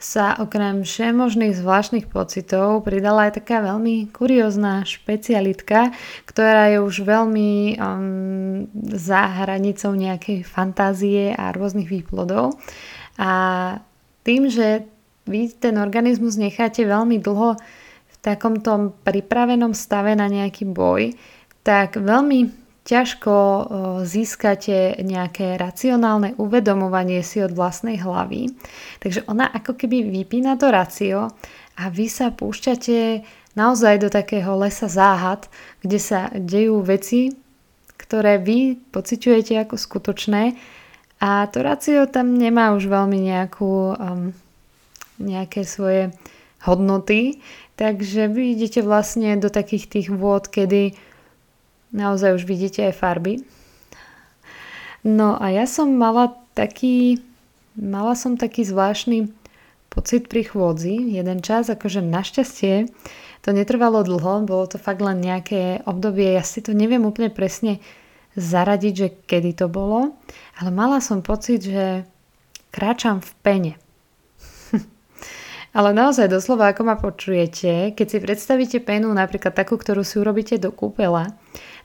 sa 0.00 0.32
okrem 0.40 0.80
všemožných 0.80 1.60
zvláštnych 1.60 2.08
pocitov 2.08 2.88
pridala 2.88 3.28
aj 3.28 3.44
taká 3.44 3.60
veľmi 3.60 4.08
kuriózna 4.08 4.88
špecialitka, 4.88 5.92
ktorá 6.24 6.72
je 6.72 6.80
už 6.80 7.04
veľmi 7.04 7.76
um, 7.76 8.64
za 8.96 9.44
hranicou 9.44 9.92
nejakej 9.92 10.40
fantázie 10.48 11.36
a 11.36 11.52
rôznych 11.52 11.92
výplodov. 11.92 12.56
A 13.20 13.30
tým, 14.24 14.48
že 14.48 14.88
vy 15.28 15.52
ten 15.52 15.76
organizmus 15.76 16.40
necháte 16.40 16.80
veľmi 16.88 17.20
dlho 17.20 17.60
v 18.08 18.16
takomto 18.24 18.96
pripravenom 19.04 19.76
stave 19.76 20.16
na 20.16 20.32
nejaký 20.32 20.64
boj, 20.64 21.12
tak 21.60 22.00
veľmi 22.00 22.69
ťažko 22.90 23.34
získate 24.02 24.98
nejaké 24.98 25.54
racionálne 25.54 26.34
uvedomovanie 26.34 27.22
si 27.22 27.38
od 27.38 27.54
vlastnej 27.54 28.02
hlavy. 28.02 28.50
Takže 28.98 29.30
ona 29.30 29.46
ako 29.46 29.78
keby 29.78 30.10
vypína 30.10 30.58
to 30.58 30.74
racio 30.74 31.30
a 31.78 31.82
vy 31.86 32.10
sa 32.10 32.34
púšťate 32.34 33.22
naozaj 33.54 34.02
do 34.02 34.08
takého 34.10 34.58
lesa 34.58 34.90
záhad, 34.90 35.46
kde 35.86 35.98
sa 36.02 36.34
dejú 36.34 36.82
veci, 36.82 37.30
ktoré 37.94 38.42
vy 38.42 38.74
pociťujete 38.90 39.54
ako 39.62 39.78
skutočné 39.78 40.58
a 41.20 41.46
to 41.52 41.60
racio 41.60 42.08
tam 42.10 42.34
nemá 42.34 42.72
už 42.72 42.88
veľmi 42.88 43.18
nejakú, 43.28 43.94
um, 43.94 44.32
nejaké 45.20 45.68
svoje 45.68 46.10
hodnoty, 46.64 47.44
takže 47.76 48.26
vy 48.32 48.56
idete 48.56 48.80
vlastne 48.80 49.36
do 49.36 49.52
takých 49.52 49.86
tých 49.88 50.08
vôd, 50.08 50.48
kedy 50.48 50.96
Naozaj 51.90 52.40
už 52.40 52.44
vidíte 52.46 52.86
aj 52.86 52.94
farby. 52.98 53.42
No 55.02 55.34
a 55.40 55.50
ja 55.50 55.64
som 55.64 55.96
mala 55.96 56.36
taký, 56.52 57.18
mala 57.74 58.12
som 58.12 58.36
taký 58.36 58.68
zvláštny 58.68 59.32
pocit 59.90 60.30
pri 60.30 60.46
chôdzi. 60.46 61.18
Jeden 61.18 61.42
čas, 61.42 61.66
akože 61.72 62.04
našťastie 62.04 62.86
to 63.40 63.50
netrvalo 63.56 64.04
dlho, 64.04 64.44
bolo 64.44 64.64
to 64.68 64.76
fakt 64.76 65.00
len 65.00 65.18
nejaké 65.24 65.80
obdobie, 65.88 66.36
ja 66.36 66.44
si 66.44 66.60
to 66.60 66.76
neviem 66.76 67.02
úplne 67.08 67.32
presne 67.32 67.80
zaradiť, 68.36 68.94
že 68.94 69.08
kedy 69.26 69.64
to 69.64 69.66
bolo, 69.66 70.14
ale 70.60 70.70
mala 70.70 71.02
som 71.02 71.24
pocit, 71.24 71.66
že 71.66 72.04
kráčam 72.70 73.24
v 73.24 73.30
pene. 73.42 73.72
ale 75.76 75.90
naozaj 75.96 76.30
doslova, 76.30 76.70
ako 76.70 76.82
ma 76.84 76.96
počujete, 77.00 77.96
keď 77.96 78.06
si 78.06 78.18
predstavíte 78.22 78.78
penu, 78.84 79.10
napríklad 79.10 79.56
takú, 79.56 79.80
ktorú 79.80 80.04
si 80.04 80.20
urobíte 80.20 80.60
do 80.60 80.70
kúpela, 80.70 81.34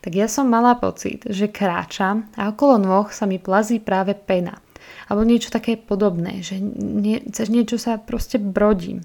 tak 0.05 0.13
ja 0.13 0.29
som 0.29 0.45
mala 0.45 0.77
pocit, 0.77 1.25
že 1.25 1.49
kráčam 1.49 2.29
a 2.37 2.53
okolo 2.53 2.77
nôh 2.77 3.09
sa 3.09 3.25
mi 3.25 3.41
plazí 3.41 3.81
práve 3.81 4.13
pena. 4.13 4.61
Alebo 5.09 5.25
niečo 5.25 5.49
také 5.49 5.81
podobné, 5.81 6.45
že 6.45 6.61
nie, 6.61 7.25
cez 7.33 7.49
niečo 7.49 7.81
sa 7.81 7.97
proste 7.97 8.37
brodím. 8.37 9.01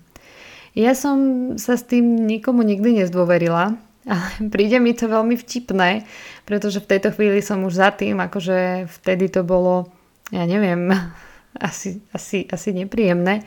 Ja 0.77 0.93
som 0.93 1.17
sa 1.57 1.81
s 1.81 1.89
tým 1.89 2.29
nikomu 2.29 2.61
nikdy 2.61 3.01
nezdôverila, 3.01 3.81
ale 4.13 4.29
príde 4.53 4.77
mi 4.77 4.93
to 4.93 5.09
veľmi 5.09 5.41
vtipné, 5.41 6.05
pretože 6.45 6.85
v 6.85 6.91
tejto 6.93 7.17
chvíli 7.17 7.41
som 7.41 7.65
už 7.65 7.81
za 7.81 7.97
tým, 7.97 8.21
akože 8.21 8.85
vtedy 9.01 9.33
to 9.33 9.41
bolo, 9.41 9.89
ja 10.29 10.45
neviem, 10.45 10.93
asi, 11.57 12.05
asi, 12.13 12.45
asi 12.45 12.77
nepríjemné, 12.77 13.41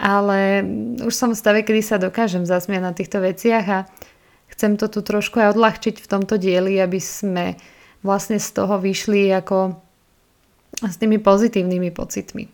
ale 0.00 0.64
už 1.04 1.12
som 1.12 1.28
v 1.28 1.36
stave, 1.36 1.60
kedy 1.60 1.84
sa 1.84 2.00
dokážem 2.00 2.48
zasmiať 2.48 2.80
na 2.80 2.96
týchto 2.96 3.20
veciach 3.20 3.66
a 3.68 3.78
chcem 4.56 4.80
to 4.80 4.88
tu 4.88 5.04
trošku 5.04 5.36
aj 5.36 5.52
odľahčiť 5.52 6.00
v 6.00 6.10
tomto 6.10 6.40
dieli, 6.40 6.80
aby 6.80 6.96
sme 6.96 7.60
vlastne 8.00 8.40
z 8.40 8.48
toho 8.56 8.80
vyšli 8.80 9.28
ako 9.36 9.76
s 10.80 10.96
tými 10.96 11.20
pozitívnymi 11.20 11.92
pocitmi. 11.92 12.48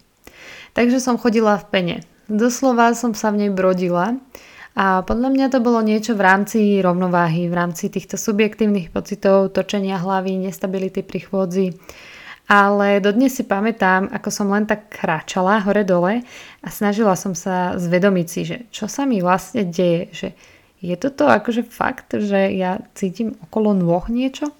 Takže 0.74 0.98
som 0.98 1.20
chodila 1.20 1.58
v 1.62 1.66
pene. 1.70 1.96
Doslova 2.26 2.94
som 2.98 3.14
sa 3.14 3.30
v 3.30 3.46
nej 3.46 3.50
brodila 3.54 4.18
a 4.72 5.04
podľa 5.04 5.28
mňa 5.30 5.46
to 5.52 5.58
bolo 5.60 5.84
niečo 5.84 6.16
v 6.16 6.24
rámci 6.24 6.58
rovnováhy, 6.80 7.46
v 7.46 7.54
rámci 7.54 7.92
týchto 7.92 8.16
subjektívnych 8.16 8.88
pocitov, 8.88 9.52
točenia 9.52 10.00
hlavy, 10.00 10.40
nestability 10.40 11.04
pri 11.04 11.20
chôdzi. 11.28 11.66
Ale 12.48 12.98
dodnes 12.98 13.36
si 13.36 13.46
pamätám, 13.46 14.10
ako 14.10 14.28
som 14.32 14.50
len 14.50 14.66
tak 14.66 14.90
kráčala 14.90 15.62
hore-dole 15.62 16.26
a 16.64 16.68
snažila 16.72 17.14
som 17.14 17.36
sa 17.36 17.78
zvedomiť 17.78 18.26
si, 18.26 18.40
že 18.42 18.56
čo 18.74 18.90
sa 18.90 19.06
mi 19.06 19.22
vlastne 19.22 19.62
deje, 19.68 20.10
že 20.10 20.28
je 20.82 20.96
toto 20.98 21.30
akože 21.30 21.62
fakt, 21.62 22.10
že 22.18 22.50
ja 22.52 22.82
cítim 22.98 23.38
okolo 23.46 23.70
nôh 23.72 24.02
niečo? 24.10 24.50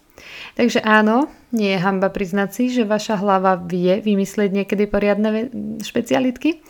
Takže 0.55 0.79
áno, 0.87 1.27
nie 1.51 1.75
je 1.75 1.83
hamba 1.83 2.07
priznať 2.07 2.49
si, 2.55 2.65
že 2.71 2.87
vaša 2.87 3.19
hlava 3.19 3.59
vie 3.59 3.99
vymyslieť 3.99 4.51
niekedy 4.55 4.87
poriadne 4.87 5.51
špecialitky 5.83 6.63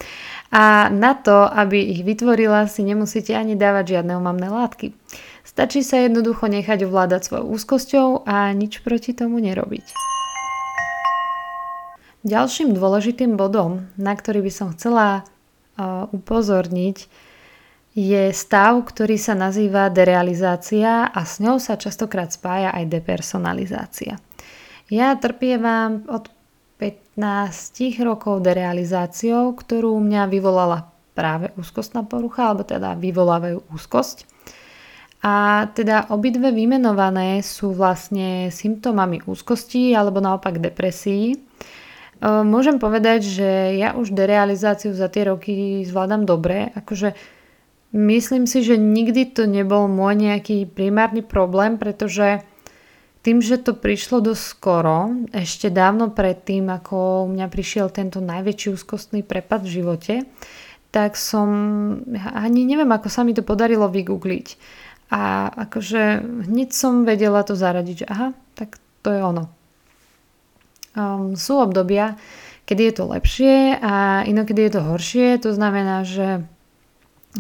a 0.53 0.89
na 0.89 1.13
to, 1.13 1.49
aby 1.49 1.81
ich 1.81 2.05
vytvorila, 2.05 2.69
si 2.69 2.85
nemusíte 2.85 3.37
ani 3.37 3.57
dávať 3.57 4.01
žiadne 4.01 4.17
omamné 4.17 4.49
látky. 4.49 4.97
Stačí 5.45 5.85
sa 5.85 6.01
jednoducho 6.01 6.49
nechať 6.49 6.89
ovládať 6.89 7.29
svojou 7.29 7.47
úzkosťou 7.53 8.07
a 8.25 8.53
nič 8.57 8.81
proti 8.81 9.13
tomu 9.13 9.37
nerobiť. 9.41 9.85
Ďalším 12.23 12.73
dôležitým 12.73 13.35
bodom, 13.35 13.91
na 13.99 14.15
ktorý 14.15 14.47
by 14.47 14.53
som 14.55 14.71
chcela 14.73 15.27
uh, 15.77 16.07
upozorniť, 16.15 17.11
je 17.93 18.33
stav, 18.33 18.81
ktorý 18.89 19.21
sa 19.21 19.37
nazýva 19.37 19.93
derealizácia 19.93 21.13
a 21.13 21.21
s 21.29 21.45
ňou 21.45 21.61
sa 21.61 21.77
častokrát 21.77 22.33
spája 22.33 22.73
aj 22.73 22.89
depersonalizácia. 22.89 24.17
Ja 24.89 25.13
trpievam 25.17 26.09
od 26.09 26.33
15 26.81 28.01
rokov 28.01 28.41
derealizáciou, 28.41 29.53
ktorú 29.53 30.01
mňa 30.01 30.29
vyvolala 30.33 30.89
práve 31.13 31.53
úzkostná 31.61 32.09
porucha, 32.09 32.49
alebo 32.49 32.65
teda 32.65 32.97
vyvolávajú 32.97 33.69
úzkosť. 33.69 34.25
A 35.23 35.69
teda 35.71 36.11
obidve 36.11 36.51
vymenované 36.51 37.45
sú 37.47 37.71
vlastne 37.77 38.51
symptómami 38.51 39.23
úzkosti 39.23 39.95
alebo 39.95 40.19
naopak 40.19 40.59
depresii. 40.59 41.39
môžem 42.25 42.83
povedať, 42.83 43.23
že 43.31 43.79
ja 43.79 43.95
už 43.95 44.11
derealizáciu 44.11 44.91
za 44.91 45.07
tie 45.07 45.31
roky 45.31 45.87
zvládam 45.87 46.27
dobre. 46.27 46.75
Akože 46.75 47.15
myslím 47.93 48.49
si, 48.49 48.65
že 48.65 48.81
nikdy 48.81 49.37
to 49.37 49.45
nebol 49.45 49.87
môj 49.87 50.17
nejaký 50.17 50.69
primárny 50.69 51.21
problém, 51.21 51.77
pretože 51.77 52.41
tým, 53.23 53.39
že 53.39 53.63
to 53.63 53.79
prišlo 53.79 54.19
dosť 54.19 54.43
skoro, 54.43 55.15
ešte 55.31 55.71
dávno 55.71 56.11
predtým, 56.11 56.67
ako 56.67 57.25
u 57.25 57.29
mňa 57.31 57.47
prišiel 57.47 57.87
tento 57.95 58.19
najväčší 58.19 58.75
úzkostný 58.75 59.23
prepad 59.23 59.63
v 59.63 59.79
živote, 59.79 60.15
tak 60.91 61.15
som, 61.15 61.49
ani 62.19 62.67
neviem, 62.67 62.91
ako 62.91 63.09
sa 63.09 63.23
mi 63.23 63.33
to 63.33 63.47
podarilo 63.47 63.87
vygoogliť. 63.87 64.47
A 65.13 65.49
akože 65.69 66.25
hneď 66.51 66.75
som 66.75 67.07
vedela 67.07 67.47
to 67.47 67.55
zaradiť, 67.55 68.05
že 68.05 68.07
aha, 68.11 68.29
tak 68.59 68.83
to 69.07 69.15
je 69.15 69.21
ono. 69.23 69.45
Um, 70.93 71.39
sú 71.39 71.63
obdobia, 71.63 72.21
kedy 72.69 72.91
je 72.91 72.95
to 72.97 73.05
lepšie 73.09 73.57
a 73.81 74.27
inokedy 74.29 74.69
je 74.69 74.73
to 74.77 74.83
horšie, 74.83 75.29
to 75.41 75.55
znamená, 75.57 76.05
že 76.05 76.45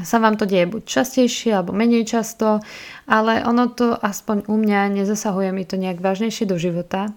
sa 0.00 0.16
vám 0.16 0.40
to 0.40 0.48
deje 0.48 0.64
buď 0.64 0.82
častejšie 0.88 1.52
alebo 1.52 1.76
menej 1.76 2.08
často, 2.08 2.64
ale 3.04 3.44
ono 3.44 3.68
to 3.68 3.92
aspoň 3.92 4.48
u 4.48 4.56
mňa 4.56 4.88
nezasahuje 4.96 5.52
mi 5.52 5.68
to 5.68 5.76
nejak 5.76 6.00
vážnejšie 6.00 6.48
do 6.48 6.56
života. 6.56 7.12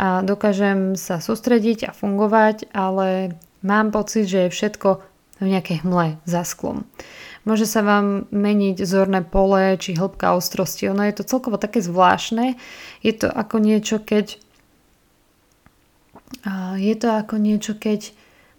A 0.00 0.24
dokážem 0.24 0.96
sa 0.96 1.20
sústrediť 1.20 1.88
a 1.88 1.96
fungovať, 1.96 2.72
ale 2.72 3.36
mám 3.60 3.92
pocit, 3.92 4.28
že 4.28 4.48
je 4.48 4.54
všetko 4.54 4.88
v 5.40 5.46
nejakej 5.52 5.84
hmle 5.84 6.16
za 6.24 6.44
sklom. 6.44 6.88
Môže 7.44 7.68
sa 7.68 7.84
vám 7.84 8.26
meniť 8.32 8.80
zorné 8.82 9.20
pole 9.20 9.76
či 9.76 9.92
hĺbka 9.94 10.32
ostrosti. 10.34 10.88
Ono 10.88 11.04
je 11.04 11.14
to 11.20 11.28
celkovo 11.28 11.60
také 11.60 11.84
zvláštne. 11.84 12.56
Je 13.04 13.12
to 13.12 13.28
ako 13.28 13.60
niečo, 13.60 14.00
keď 14.00 14.40
je 16.76 16.94
to 16.98 17.08
ako 17.12 17.38
niečo, 17.38 17.78
keď 17.78 18.10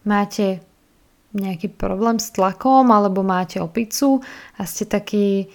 máte 0.08 0.64
nejaký 1.38 1.72
problém 1.72 2.18
s 2.18 2.34
tlakom 2.34 2.90
alebo 2.90 3.22
máte 3.22 3.62
opicu 3.62 4.26
a 4.58 4.66
ste 4.66 4.90
taký 4.90 5.48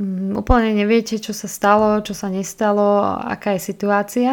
um, 0.00 0.40
úplne 0.40 0.72
neviete, 0.72 1.20
čo 1.20 1.36
sa 1.36 1.46
stalo, 1.46 2.00
čo 2.00 2.16
sa 2.16 2.32
nestalo, 2.32 3.04
aká 3.20 3.54
je 3.56 3.62
situácia. 3.62 4.30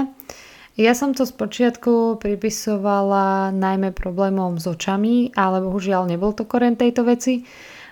Ja 0.79 0.95
som 0.95 1.11
to 1.11 1.27
spočiatku 1.27 2.23
pripisovala 2.23 3.51
najmä 3.51 3.91
problémom 3.91 4.63
s 4.63 4.65
očami, 4.65 5.35
ale 5.35 5.59
bohužiaľ 5.59 6.07
nebol 6.07 6.31
to 6.31 6.47
koren 6.47 6.79
tejto 6.79 7.03
veci. 7.03 7.43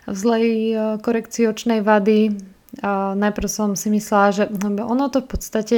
V 0.08 0.15
zlej 0.15 0.48
e, 0.72 0.75
korekcii 1.03 1.51
očnej 1.51 1.84
vady 1.84 2.32
a 2.79 3.12
najprv 3.12 3.48
som 3.51 3.75
si 3.75 3.91
myslela, 3.91 4.27
že 4.32 4.44
ono 4.63 5.12
to 5.12 5.20
v 5.20 5.27
podstate 5.27 5.77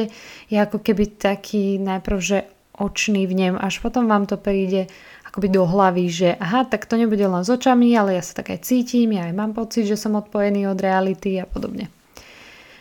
je 0.54 0.58
ako 0.62 0.86
keby 0.86 1.18
taký 1.18 1.82
najprv, 1.82 2.18
že 2.22 2.38
očný 2.78 3.25
vnem, 3.25 3.58
až 3.58 3.82
potom 3.82 4.06
vám 4.06 4.30
to 4.30 4.38
príde 4.38 4.88
akoby 5.30 5.48
do 5.54 5.64
hlavy, 5.64 6.06
že 6.10 6.30
aha, 6.36 6.66
tak 6.66 6.90
to 6.90 6.98
nebude 6.98 7.22
len 7.22 7.46
s 7.46 7.50
očami, 7.54 7.94
ale 7.94 8.18
ja 8.18 8.24
sa 8.26 8.34
tak 8.42 8.50
aj 8.50 8.66
cítim, 8.66 9.14
ja 9.14 9.30
aj 9.30 9.34
mám 9.38 9.54
pocit, 9.54 9.86
že 9.86 9.96
som 9.96 10.18
odpojený 10.18 10.66
od 10.68 10.82
reality 10.82 11.38
a 11.38 11.46
podobne. 11.46 11.94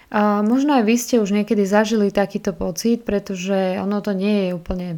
A 0.09 0.41
možno 0.41 0.73
aj 0.73 0.89
vy 0.89 0.97
ste 0.97 1.21
už 1.21 1.37
niekedy 1.37 1.69
zažili 1.69 2.09
takýto 2.09 2.57
pocit, 2.57 3.05
pretože 3.05 3.77
ono 3.77 4.01
to 4.01 4.17
nie 4.17 4.49
je 4.49 4.51
úplne 4.57 4.89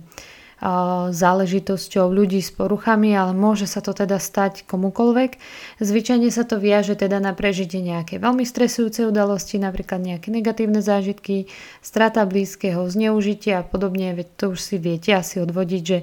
záležitosťou 1.11 2.13
ľudí 2.13 2.45
s 2.45 2.53
poruchami, 2.53 3.17
ale 3.17 3.33
môže 3.33 3.65
sa 3.65 3.81
to 3.81 3.97
teda 3.97 4.21
stať 4.21 4.69
komukolvek. 4.69 5.41
Zvyčajne 5.81 6.29
sa 6.29 6.45
to 6.45 6.61
viaže 6.61 7.01
teda 7.01 7.17
na 7.17 7.33
prežitie 7.33 7.81
nejaké 7.81 8.21
veľmi 8.21 8.45
stresujúce 8.45 9.09
udalosti, 9.09 9.57
napríklad 9.57 10.05
nejaké 10.05 10.29
negatívne 10.29 10.85
zážitky, 10.85 11.49
strata 11.81 12.29
blízkeho, 12.29 12.85
zneužitia 12.93 13.65
a 13.65 13.67
podobne, 13.67 14.13
veď 14.13 14.29
to 14.37 14.45
už 14.53 14.61
si 14.61 14.77
viete 14.77 15.17
asi 15.17 15.41
odvodiť, 15.41 15.83
že 15.83 15.99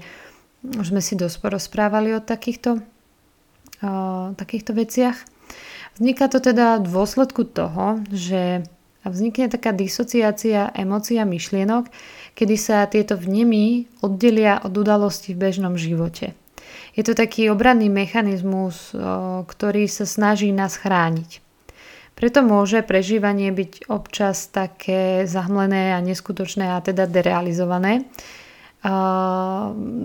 už 0.64 0.96
sme 0.96 1.02
si 1.04 1.14
dosť 1.14 1.38
porozprávali 1.44 2.16
o 2.18 2.22
takýchto, 2.24 2.82
o 3.84 4.34
takýchto 4.34 4.74
veciach. 4.74 5.18
Vzniká 5.98 6.30
to 6.30 6.38
teda 6.38 6.82
v 6.82 6.88
dôsledku 6.88 7.46
toho, 7.46 8.02
že 8.14 8.66
vznikne 9.08 9.48
taká 9.48 9.72
disociácia 9.72 10.70
emócií 10.76 11.18
a 11.18 11.26
myšlienok, 11.26 11.88
kedy 12.36 12.56
sa 12.60 12.86
tieto 12.86 13.16
vnemy 13.16 13.88
oddelia 14.04 14.60
od 14.62 14.76
udalosti 14.76 15.34
v 15.34 15.42
bežnom 15.48 15.80
živote. 15.80 16.36
Je 16.94 17.06
to 17.06 17.14
taký 17.14 17.48
obranný 17.48 17.88
mechanizmus, 17.88 18.92
ktorý 19.48 19.86
sa 19.88 20.04
snaží 20.04 20.50
nás 20.52 20.76
chrániť. 20.76 21.40
Preto 22.18 22.42
môže 22.42 22.82
prežívanie 22.82 23.54
byť 23.54 23.94
občas 23.94 24.50
také 24.50 25.30
zahmlené 25.30 25.94
a 25.94 26.02
neskutočné 26.02 26.74
a 26.74 26.82
teda 26.82 27.06
derealizované, 27.06 28.10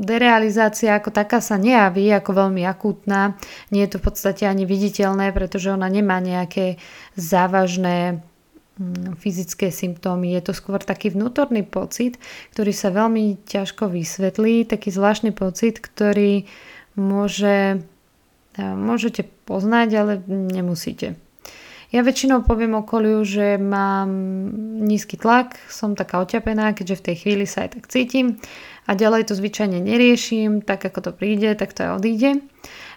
derealizácia 0.02 0.96
ako 0.96 1.12
taká 1.12 1.44
sa 1.44 1.60
nejaví 1.60 2.08
ako 2.08 2.46
veľmi 2.46 2.64
akútna. 2.64 3.36
Nie 3.68 3.86
je 3.86 3.96
to 3.96 3.98
v 4.00 4.06
podstate 4.10 4.48
ani 4.48 4.64
viditeľné, 4.64 5.30
pretože 5.30 5.70
ona 5.70 5.86
nemá 5.92 6.18
nejaké 6.18 6.80
závažné 7.14 8.24
mm, 8.80 9.20
fyzické 9.20 9.68
symptómy. 9.68 10.32
Je 10.34 10.42
to 10.50 10.52
skôr 10.56 10.80
taký 10.80 11.12
vnútorný 11.12 11.62
pocit, 11.62 12.16
ktorý 12.56 12.72
sa 12.72 12.90
veľmi 12.90 13.44
ťažko 13.44 13.92
vysvetlí, 13.92 14.64
taký 14.66 14.88
zvláštny 14.88 15.36
pocit, 15.36 15.78
ktorý 15.78 16.48
môže, 16.96 17.84
môžete 18.58 19.28
poznať, 19.44 19.88
ale 19.96 20.12
nemusíte. 20.28 21.20
Ja 21.92 22.00
väčšinou 22.00 22.40
poviem 22.48 22.72
okoliu, 22.72 23.20
že 23.20 23.60
mám 23.60 24.08
nízky 24.80 25.20
tlak, 25.20 25.60
som 25.68 25.92
taká 25.92 26.24
oťapená, 26.24 26.72
keďže 26.72 26.96
v 26.96 27.04
tej 27.04 27.16
chvíli 27.20 27.44
sa 27.44 27.68
aj 27.68 27.76
tak 27.76 27.84
cítim 27.92 28.40
a 28.88 28.96
ďalej 28.96 29.28
to 29.28 29.36
zvyčajne 29.36 29.76
neriešim, 29.76 30.64
tak 30.64 30.88
ako 30.88 31.04
to 31.04 31.12
príde, 31.12 31.52
tak 31.52 31.76
to 31.76 31.84
aj 31.84 32.00
odíde. 32.00 32.40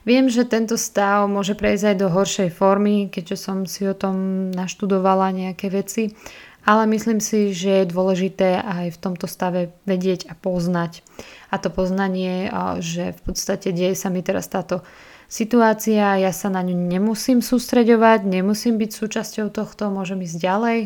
Viem, 0.08 0.32
že 0.32 0.48
tento 0.48 0.80
stav 0.80 1.28
môže 1.28 1.60
prejsť 1.60 1.92
aj 1.92 1.96
do 2.00 2.08
horšej 2.08 2.50
formy, 2.56 3.12
keďže 3.12 3.36
som 3.36 3.68
si 3.68 3.84
o 3.84 3.92
tom 3.92 4.48
naštudovala 4.56 5.36
nejaké 5.36 5.68
veci, 5.68 6.16
ale 6.64 6.88
myslím 6.88 7.20
si, 7.20 7.52
že 7.52 7.84
je 7.84 7.92
dôležité 7.92 8.64
aj 8.64 8.96
v 8.96 9.02
tomto 9.02 9.28
stave 9.28 9.76
vedieť 9.84 10.32
a 10.32 10.40
poznať. 10.40 11.04
A 11.52 11.60
to 11.60 11.68
poznanie, 11.68 12.48
že 12.80 13.12
v 13.12 13.22
podstate 13.22 13.76
deje 13.76 13.94
sa 13.94 14.08
mi 14.08 14.24
teraz 14.24 14.48
táto 14.48 14.88
situácia, 15.28 16.22
ja 16.22 16.32
sa 16.32 16.48
na 16.50 16.62
ňu 16.62 16.76
nemusím 16.76 17.42
sústreďovať, 17.44 18.26
nemusím 18.28 18.78
byť 18.80 18.92
súčasťou 18.94 19.48
tohto, 19.52 19.90
môžem 19.90 20.22
ísť 20.24 20.38
ďalej, 20.38 20.80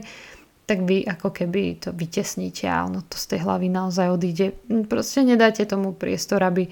tak 0.70 0.86
vy 0.86 1.02
ako 1.02 1.34
keby 1.34 1.82
to 1.82 1.90
vytesníte 1.90 2.70
a 2.70 2.86
ono 2.86 3.02
to 3.02 3.18
z 3.18 3.36
tej 3.36 3.40
hlavy 3.42 3.74
naozaj 3.74 4.14
odíde. 4.14 4.54
Proste 4.86 5.26
nedáte 5.26 5.66
tomu 5.66 5.98
priestor, 5.98 6.46
aby 6.46 6.70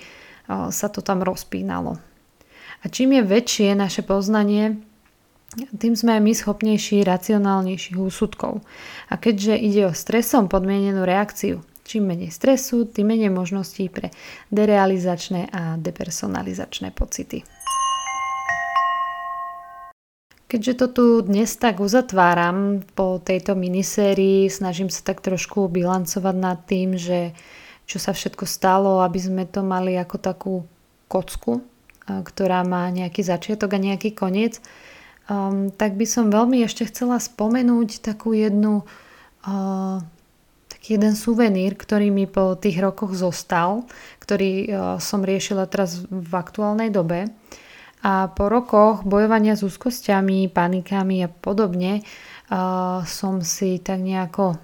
sa 0.47 0.87
to 0.87 1.01
tam 1.01 1.25
rozpínalo. 1.25 1.97
A 2.81 2.93
čím 2.93 3.17
je 3.17 3.25
väčšie 3.25 3.73
naše 3.73 4.05
poznanie, 4.05 4.77
tým 5.73 5.97
sme 5.97 6.19
aj 6.19 6.21
my 6.21 6.33
schopnejší 6.37 7.01
racionálnejších 7.01 7.97
úsudkov. 7.97 8.61
A 9.09 9.17
keďže 9.17 9.57
ide 9.57 9.89
o 9.89 9.97
stresom 9.97 10.45
podmienenú 10.45 11.01
reakciu, 11.01 11.65
čím 11.87 12.11
menej 12.11 12.35
stresu, 12.35 12.83
tým 12.83 13.15
menej 13.15 13.31
možností 13.31 13.87
pre 13.87 14.11
derealizačné 14.51 15.47
a 15.49 15.79
depersonalizačné 15.79 16.91
pocity. 16.91 17.47
Keďže 20.47 20.73
to 20.79 20.87
tu 20.87 21.05
dnes 21.27 21.51
tak 21.59 21.83
uzatváram 21.83 22.79
po 22.95 23.19
tejto 23.19 23.51
minisérii, 23.51 24.47
snažím 24.47 24.87
sa 24.87 25.03
tak 25.03 25.19
trošku 25.19 25.67
bilancovať 25.67 26.35
nad 26.39 26.63
tým, 26.63 26.95
že 26.95 27.35
čo 27.83 27.99
sa 27.99 28.15
všetko 28.15 28.47
stalo, 28.47 29.03
aby 29.03 29.19
sme 29.19 29.43
to 29.43 29.59
mali 29.59 29.99
ako 29.99 30.15
takú 30.19 30.55
kocku, 31.11 31.63
ktorá 32.07 32.63
má 32.63 32.87
nejaký 32.87 33.23
začiatok 33.27 33.75
a 33.75 33.83
nejaký 33.91 34.15
koniec, 34.15 34.63
um, 35.27 35.67
tak 35.67 35.99
by 35.99 36.07
som 36.07 36.31
veľmi 36.31 36.63
ešte 36.63 36.87
chcela 36.87 37.19
spomenúť 37.19 37.99
takú 37.99 38.31
jednu, 38.31 38.87
uh, 39.43 39.99
jeden 40.87 41.13
suvenír, 41.13 41.75
ktorý 41.75 42.07
mi 42.09 42.25
po 42.25 42.55
tých 42.55 42.79
rokoch 42.79 43.13
zostal, 43.13 43.83
ktorý 44.23 44.51
uh, 44.67 44.67
som 45.03 45.23
riešila 45.23 45.67
teraz 45.67 46.03
v 46.07 46.33
aktuálnej 46.33 46.91
dobe. 46.91 47.31
A 48.05 48.29
po 48.29 48.47
rokoch 48.47 49.01
bojovania 49.03 49.57
s 49.57 49.65
úzkosťami, 49.65 50.53
panikami 50.53 51.25
a 51.25 51.29
podobne 51.29 52.05
uh, 52.05 53.01
som 53.03 53.41
si 53.41 53.81
tak 53.81 53.99
nejako, 54.05 54.55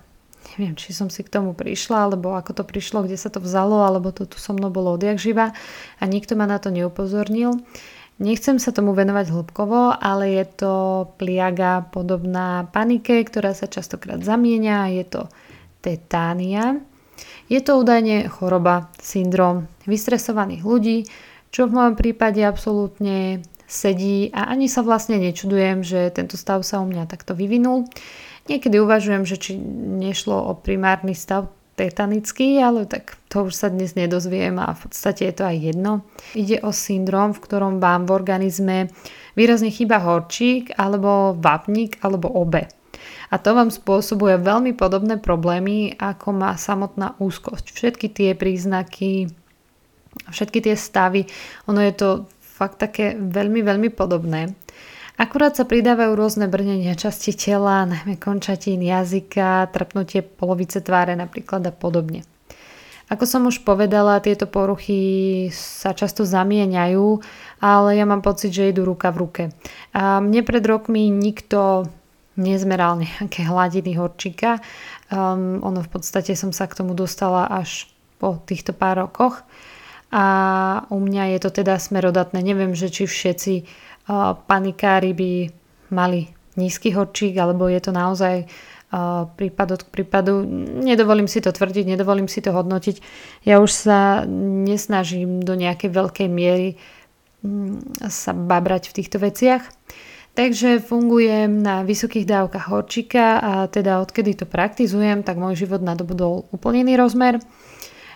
neviem, 0.53 0.77
či 0.77 0.93
som 0.93 1.09
si 1.09 1.25
k 1.25 1.33
tomu 1.33 1.57
prišla, 1.57 2.07
alebo 2.07 2.37
ako 2.37 2.61
to 2.61 2.63
prišlo, 2.63 3.03
kde 3.03 3.17
sa 3.17 3.33
to 3.33 3.41
vzalo, 3.41 3.83
alebo 3.83 4.13
to 4.13 4.29
tu 4.29 4.37
so 4.37 4.53
mnou 4.53 4.69
bolo 4.69 4.93
odjak 4.93 5.17
živa 5.17 5.51
a 5.97 6.03
nikto 6.05 6.37
ma 6.37 6.45
na 6.45 6.61
to 6.61 6.69
neupozornil. 6.69 7.57
Nechcem 8.21 8.61
sa 8.61 8.69
tomu 8.69 8.93
venovať 8.93 9.33
hĺbkovo, 9.33 9.97
ale 9.97 10.37
je 10.37 10.45
to 10.61 10.73
pliaga 11.17 11.89
podobná 11.89 12.69
panike, 12.69 13.25
ktorá 13.25 13.57
sa 13.57 13.65
častokrát 13.65 14.21
zamieňa, 14.21 14.93
je 15.01 15.05
to 15.09 15.21
tetánia. 15.83 16.79
Je 17.51 17.59
to 17.59 17.83
údajne 17.83 18.31
choroba, 18.31 18.87
syndrom 19.03 19.67
vystresovaných 19.83 20.63
ľudí, 20.63 20.97
čo 21.51 21.67
v 21.67 21.75
mojom 21.75 21.95
prípade 21.99 22.41
absolútne 22.41 23.43
sedí 23.67 24.31
a 24.31 24.49
ani 24.49 24.71
sa 24.71 24.81
vlastne 24.81 25.19
nečudujem, 25.19 25.83
že 25.83 26.09
tento 26.15 26.39
stav 26.39 26.63
sa 26.63 26.79
u 26.79 26.87
mňa 26.87 27.05
takto 27.05 27.35
vyvinul. 27.35 27.85
Niekedy 28.47 28.79
uvažujem, 28.79 29.23
že 29.27 29.37
či 29.39 29.51
nešlo 29.99 30.35
o 30.35 30.51
primárny 30.57 31.13
stav 31.13 31.51
tetanický, 31.73 32.61
ale 32.61 32.85
tak 32.85 33.17
to 33.29 33.49
už 33.49 33.53
sa 33.57 33.67
dnes 33.73 33.97
nedozviem 33.97 34.61
a 34.61 34.77
v 34.77 34.79
podstate 34.87 35.25
je 35.25 35.33
to 35.33 35.43
aj 35.47 35.57
jedno. 35.57 36.05
Ide 36.37 36.61
o 36.61 36.69
syndrom, 36.69 37.33
v 37.33 37.43
ktorom 37.43 37.81
vám 37.81 38.05
v 38.05 38.13
organizme 38.13 38.77
výrazne 39.33 39.73
chýba 39.73 39.97
horčík 39.97 40.77
alebo 40.77 41.33
vápnik 41.33 41.97
alebo 42.05 42.29
obe. 42.29 42.69
A 43.33 43.41
to 43.41 43.57
vám 43.57 43.73
spôsobuje 43.73 44.37
veľmi 44.37 44.77
podobné 44.77 45.17
problémy, 45.17 45.97
ako 45.97 46.37
má 46.37 46.53
samotná 46.53 47.17
úzkosť. 47.17 47.73
Všetky 47.73 48.07
tie 48.13 48.29
príznaky, 48.37 49.33
všetky 50.29 50.61
tie 50.61 50.77
stavy, 50.77 51.25
ono 51.65 51.81
je 51.81 51.93
to 51.97 52.09
fakt 52.39 52.77
také 52.77 53.17
veľmi, 53.17 53.65
veľmi 53.65 53.89
podobné. 53.89 54.53
Akurát 55.17 55.57
sa 55.57 55.65
pridávajú 55.65 56.13
rôzne 56.13 56.45
brnenia 56.45 56.93
časti 56.93 57.33
tela, 57.33 57.89
najmä 57.89 58.21
končatín 58.21 58.85
jazyka, 58.85 59.69
trpnutie 59.73 60.21
polovice 60.21 60.81
tváre 60.85 61.17
napríklad 61.17 61.65
a 61.65 61.73
podobne. 61.73 62.25
Ako 63.09 63.25
som 63.29 63.45
už 63.45 63.61
povedala, 63.61 64.21
tieto 64.21 64.49
poruchy 64.49 65.49
sa 65.53 65.93
často 65.93 66.25
zamieňajú, 66.25 67.05
ale 67.61 67.89
ja 67.97 68.05
mám 68.09 68.25
pocit, 68.25 68.53
že 68.53 68.73
idú 68.73 68.89
ruka 68.89 69.13
v 69.13 69.19
ruke. 69.21 69.43
A 69.93 70.17
mne 70.17 70.41
pred 70.41 70.65
rokmi 70.65 71.13
nikto 71.13 71.89
nezmeral 72.39 73.01
nejaké 73.01 73.45
hladiny 73.45 73.97
horčíka. 73.97 74.61
Um, 75.13 75.61
ono 75.61 75.85
v 75.85 75.89
podstate 75.89 76.33
som 76.33 76.49
sa 76.49 76.65
k 76.65 76.77
tomu 76.79 76.97
dostala 76.97 77.45
až 77.49 77.89
po 78.17 78.41
týchto 78.43 78.71
pár 78.71 79.03
rokoch. 79.03 79.43
A 80.13 80.25
u 80.93 81.01
mňa 81.01 81.33
je 81.35 81.39
to 81.41 81.49
teda 81.49 81.81
smerodatné. 81.81 82.37
Neviem, 82.45 82.77
že 82.77 82.93
či 82.93 83.09
všetci 83.09 83.65
panikári 84.45 85.11
by 85.17 85.31
mali 85.89 86.29
nízky 86.53 86.93
horčík, 86.93 87.33
alebo 87.41 87.65
je 87.65 87.81
to 87.81 87.89
naozaj 87.89 88.45
prípad 89.33 89.67
od 89.73 89.81
prípadu. 89.89 90.45
Nedovolím 90.85 91.25
si 91.25 91.41
to 91.41 91.49
tvrdiť, 91.49 91.97
nedovolím 91.97 92.29
si 92.29 92.45
to 92.45 92.53
hodnotiť. 92.53 93.01
Ja 93.41 93.57
už 93.57 93.71
sa 93.73 94.21
nesnažím 94.69 95.41
do 95.41 95.57
nejakej 95.57 95.89
veľkej 95.89 96.29
miery 96.29 96.77
mm, 97.41 98.05
sa 98.05 98.37
babrať 98.37 98.93
v 98.93 98.95
týchto 99.01 99.17
veciach. 99.17 99.65
Takže 100.33 100.81
fungujem 100.81 101.61
na 101.61 101.85
vysokých 101.85 102.25
dávkach 102.25 102.65
horčíka 102.73 103.37
a 103.37 103.51
teda 103.69 104.01
odkedy 104.01 104.33
to 104.33 104.49
praktizujem, 104.49 105.21
tak 105.21 105.37
môj 105.37 105.53
život 105.53 105.85
nadobudol 105.85 106.49
úplne 106.49 106.81
iný 106.81 106.97
rozmer. 106.97 107.37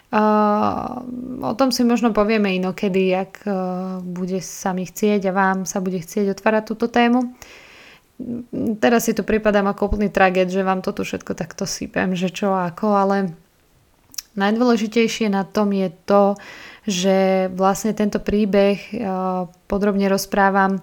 Uh, 0.08 1.04
o 1.46 1.54
tom 1.54 1.70
si 1.70 1.86
možno 1.86 2.16
povieme 2.18 2.58
inokedy, 2.58 3.14
ak 3.14 3.34
uh, 3.46 3.54
bude 4.02 4.42
sa 4.42 4.74
mi 4.74 4.90
chcieť 4.90 5.30
a 5.30 5.36
vám 5.36 5.70
sa 5.70 5.78
bude 5.78 6.02
chcieť 6.02 6.34
otvárať 6.34 6.64
túto 6.74 6.90
tému. 6.90 7.38
Teraz 8.82 9.06
si 9.06 9.14
tu 9.14 9.22
pripadám 9.22 9.70
ako 9.70 9.94
úplný 9.94 10.10
tragéd, 10.10 10.50
že 10.50 10.66
vám 10.66 10.82
toto 10.82 11.06
všetko 11.06 11.38
takto 11.38 11.70
sypem, 11.70 12.18
že 12.18 12.34
čo 12.34 12.50
ako, 12.50 12.88
ale 12.98 13.38
najdôležitejšie 14.34 15.30
na 15.30 15.46
tom 15.46 15.70
je 15.70 15.92
to, 16.10 16.34
že 16.88 17.52
vlastne 17.54 17.94
tento 17.94 18.18
príbeh 18.18 18.80
uh, 18.98 19.46
podrobne 19.70 20.10
rozprávam 20.10 20.82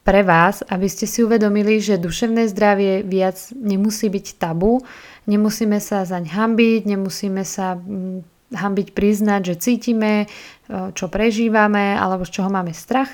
pre 0.00 0.24
vás, 0.24 0.64
aby 0.64 0.88
ste 0.88 1.04
si 1.04 1.20
uvedomili, 1.20 1.78
že 1.78 2.00
duševné 2.00 2.48
zdravie 2.48 3.04
viac 3.04 3.36
nemusí 3.52 4.08
byť 4.08 4.40
tabu, 4.40 4.80
nemusíme 5.28 5.76
sa 5.78 6.08
zaň 6.08 6.32
hambiť, 6.32 6.80
nemusíme 6.88 7.44
sa 7.44 7.76
mm, 7.76 8.54
hambiť 8.56 8.88
priznať, 8.96 9.54
že 9.54 9.60
cítime, 9.60 10.24
e, 10.24 10.26
čo 10.96 11.06
prežívame 11.12 11.94
alebo 11.94 12.24
z 12.24 12.40
čoho 12.40 12.48
máme 12.48 12.72
strach, 12.72 13.12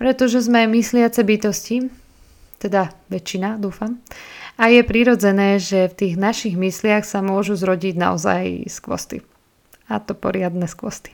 pretože 0.00 0.44
sme 0.44 0.64
mysliace 0.66 1.20
bytosti, 1.20 1.92
teda 2.56 2.90
väčšina, 3.12 3.60
dúfam. 3.60 4.00
A 4.56 4.72
je 4.72 4.80
prirodzené, 4.80 5.60
že 5.60 5.92
v 5.92 5.94
tých 5.94 6.14
našich 6.16 6.56
mysliach 6.56 7.04
sa 7.04 7.20
môžu 7.20 7.60
zrodiť 7.60 7.92
naozaj 7.92 8.72
skvosty. 8.72 9.20
A 9.84 10.00
to 10.00 10.16
poriadne 10.16 10.64
skvosty. 10.64 11.12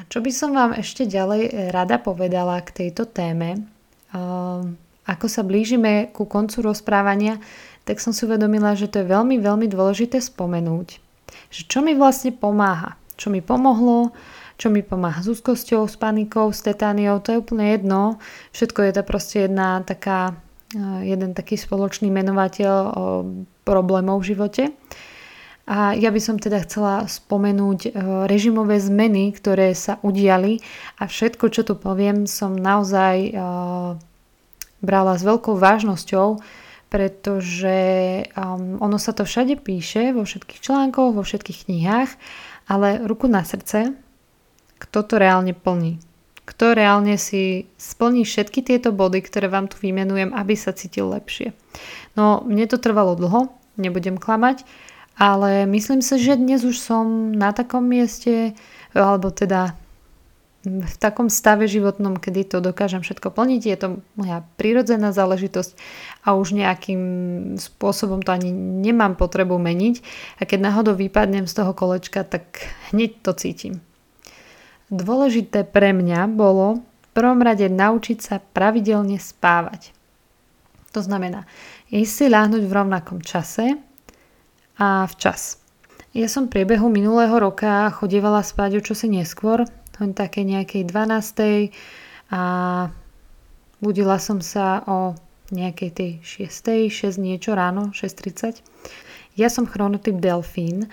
A 0.00 0.08
čo 0.08 0.24
by 0.24 0.32
som 0.32 0.56
vám 0.56 0.72
ešte 0.72 1.04
ďalej 1.04 1.72
rada 1.76 2.00
povedala 2.00 2.56
k 2.64 2.88
tejto 2.88 3.04
téme, 3.04 3.68
ako 5.04 5.26
sa 5.28 5.44
blížime 5.44 6.08
ku 6.16 6.24
koncu 6.24 6.64
rozprávania, 6.64 7.36
tak 7.84 8.00
som 8.00 8.16
si 8.16 8.24
uvedomila, 8.24 8.72
že 8.72 8.88
to 8.88 9.04
je 9.04 9.12
veľmi, 9.12 9.36
veľmi 9.36 9.68
dôležité 9.68 10.24
spomenúť. 10.24 10.96
Že 11.52 11.60
čo 11.68 11.78
mi 11.84 11.92
vlastne 11.92 12.32
pomáha. 12.32 12.96
Čo 13.20 13.28
mi 13.28 13.44
pomohlo, 13.44 14.16
čo 14.56 14.72
mi 14.72 14.80
pomáha 14.80 15.20
s 15.20 15.28
úzkosťou, 15.28 15.84
s 15.84 16.00
panikou, 16.00 16.48
s 16.48 16.64
tetániou, 16.64 17.20
to 17.20 17.36
je 17.36 17.40
úplne 17.44 17.68
jedno. 17.68 18.16
Všetko 18.56 18.80
je 18.88 18.92
to 18.96 19.02
proste 19.04 19.36
jedna 19.44 19.84
taká, 19.84 20.32
eh, 20.72 21.12
jeden 21.12 21.36
taký 21.36 21.60
spoločný 21.60 22.08
menovateľ 22.08 22.72
problémov 23.68 24.24
v 24.24 24.28
živote. 24.32 24.62
A 25.70 25.94
ja 25.94 26.10
by 26.10 26.18
som 26.18 26.34
teda 26.34 26.66
chcela 26.66 27.06
spomenúť 27.06 27.80
eh, 27.86 27.90
režimové 28.26 28.82
zmeny, 28.82 29.30
ktoré 29.30 29.70
sa 29.78 30.02
udiali 30.02 30.58
a 30.98 31.06
všetko, 31.06 31.46
čo 31.54 31.62
tu 31.62 31.78
poviem, 31.78 32.26
som 32.26 32.58
naozaj 32.58 33.16
eh, 33.30 33.40
brala 34.82 35.12
s 35.14 35.22
veľkou 35.22 35.54
vážnosťou, 35.54 36.40
pretože 36.90 37.78
um, 38.34 38.82
ono 38.82 38.98
sa 38.98 39.14
to 39.14 39.22
všade 39.22 39.62
píše, 39.62 40.10
vo 40.10 40.26
všetkých 40.26 40.58
článkoch, 40.58 41.14
vo 41.14 41.22
všetkých 41.22 41.70
knihách, 41.70 42.10
ale 42.66 42.98
ruku 43.06 43.30
na 43.30 43.46
srdce, 43.46 43.94
kto 44.82 44.98
to 45.06 45.14
reálne 45.22 45.54
plní. 45.54 46.02
Kto 46.42 46.74
reálne 46.74 47.14
si 47.14 47.70
splní 47.78 48.26
všetky 48.26 48.66
tieto 48.66 48.90
body, 48.90 49.22
ktoré 49.22 49.46
vám 49.46 49.70
tu 49.70 49.78
vymenujem, 49.78 50.34
aby 50.34 50.58
sa 50.58 50.74
cítil 50.74 51.06
lepšie. 51.14 51.54
No, 52.18 52.42
mne 52.42 52.66
to 52.66 52.82
trvalo 52.82 53.14
dlho, 53.14 53.54
nebudem 53.78 54.18
klamať, 54.18 54.66
ale 55.20 55.68
myslím 55.68 56.00
si, 56.00 56.16
že 56.16 56.40
dnes 56.40 56.64
už 56.64 56.80
som 56.80 57.36
na 57.36 57.52
takom 57.52 57.84
mieste, 57.84 58.56
alebo 58.96 59.28
teda 59.28 59.76
v 60.64 60.96
takom 61.00 61.32
stave 61.32 61.64
životnom, 61.64 62.20
kedy 62.20 62.44
to 62.44 62.58
dokážem 62.60 63.00
všetko 63.00 63.32
plniť. 63.32 63.62
Je 63.64 63.76
to 63.80 63.88
moja 64.16 64.44
prírodzená 64.60 65.12
záležitosť 65.12 65.72
a 66.24 66.36
už 66.36 66.56
nejakým 66.56 67.00
spôsobom 67.56 68.20
to 68.20 68.32
ani 68.32 68.52
nemám 68.52 69.16
potrebu 69.16 69.56
meniť. 69.56 70.04
A 70.40 70.48
keď 70.48 70.72
náhodou 70.72 70.96
vypadnem 70.96 71.48
z 71.48 71.52
toho 71.52 71.72
kolečka, 71.72 72.24
tak 72.24 72.72
hneď 72.92 73.24
to 73.24 73.32
cítim. 73.36 73.80
Dôležité 74.92 75.64
pre 75.64 75.96
mňa 75.96 76.28
bolo 76.28 76.80
v 76.80 77.08
prvom 77.12 77.40
rade 77.40 77.64
naučiť 77.68 78.18
sa 78.20 78.36
pravidelne 78.40 79.16
spávať. 79.16 79.96
To 80.92 81.00
znamená, 81.00 81.48
ísť 81.88 82.12
si 82.12 82.24
ľahnuť 82.28 82.62
v 82.68 82.76
rovnakom 82.76 83.24
čase 83.24 83.80
a 84.80 85.04
včas. 85.04 85.60
Ja 86.16 86.26
som 86.26 86.48
priebehu 86.48 86.88
minulého 86.88 87.36
roka 87.36 87.92
chodievala 87.92 88.40
spať 88.40 88.80
o 88.80 88.84
čosi 88.84 89.12
neskôr, 89.12 89.68
len 90.00 90.10
také 90.16 90.42
nejakej 90.42 90.88
12. 90.88 91.70
a 92.32 92.42
budila 93.78 94.16
som 94.16 94.40
sa 94.40 94.80
o 94.88 95.14
nejakej 95.52 95.90
tej 95.92 96.10
6. 96.48 96.88
6 96.88 97.20
niečo 97.20 97.52
ráno, 97.52 97.92
6.30. 97.92 98.64
Ja 99.38 99.46
som 99.46 99.68
chronotyp 99.68 100.18
delfín, 100.18 100.90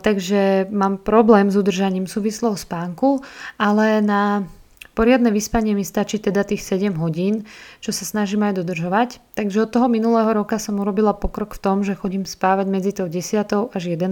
takže 0.00 0.70
mám 0.72 1.02
problém 1.02 1.52
s 1.52 1.56
udržaním 1.58 2.08
súvislého 2.08 2.56
spánku, 2.56 3.20
ale 3.60 4.00
na 4.00 4.48
poriadne 4.98 5.30
vyspanie 5.30 5.78
mi 5.78 5.86
stačí 5.86 6.18
teda 6.18 6.42
tých 6.42 6.66
7 6.66 6.98
hodín, 6.98 7.46
čo 7.78 7.94
sa 7.94 8.02
snažím 8.02 8.42
aj 8.42 8.58
dodržovať. 8.58 9.22
Takže 9.38 9.62
od 9.62 9.70
toho 9.70 9.86
minulého 9.86 10.26
roka 10.34 10.58
som 10.58 10.82
urobila 10.82 11.14
pokrok 11.14 11.54
v 11.54 11.62
tom, 11.62 11.76
že 11.86 11.94
chodím 11.94 12.26
spávať 12.26 12.66
medzi 12.66 12.90
tou 12.90 13.06
10. 13.06 13.46
až 13.70 13.82
11 13.94 14.10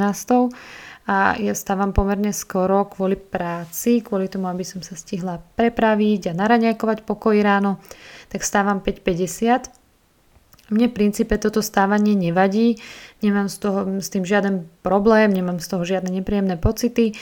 a 1.11 1.35
ja 1.42 1.55
stávam 1.59 1.90
pomerne 1.90 2.31
skoro 2.31 2.87
kvôli 2.87 3.18
práci, 3.18 3.99
kvôli 3.99 4.31
tomu, 4.31 4.46
aby 4.46 4.62
som 4.62 4.79
sa 4.79 4.94
stihla 4.94 5.42
prepraviť 5.59 6.31
a 6.31 6.38
naraňajkovať 6.38 7.03
pokoj 7.03 7.35
ráno, 7.42 7.83
tak 8.31 8.46
stávam 8.46 8.79
5.50. 8.79 10.70
Mne 10.70 10.87
v 10.90 10.94
princípe 10.94 11.35
toto 11.38 11.62
stávanie 11.62 12.14
nevadí, 12.14 12.79
nemám 13.27 13.51
z 13.51 13.57
toho, 13.59 13.79
s 14.03 14.11
tým 14.11 14.22
žiaden 14.22 14.66
problém, 14.87 15.35
nemám 15.35 15.59
z 15.59 15.66
toho 15.66 15.83
žiadne 15.83 16.11
nepríjemné 16.11 16.59
pocity. 16.59 17.14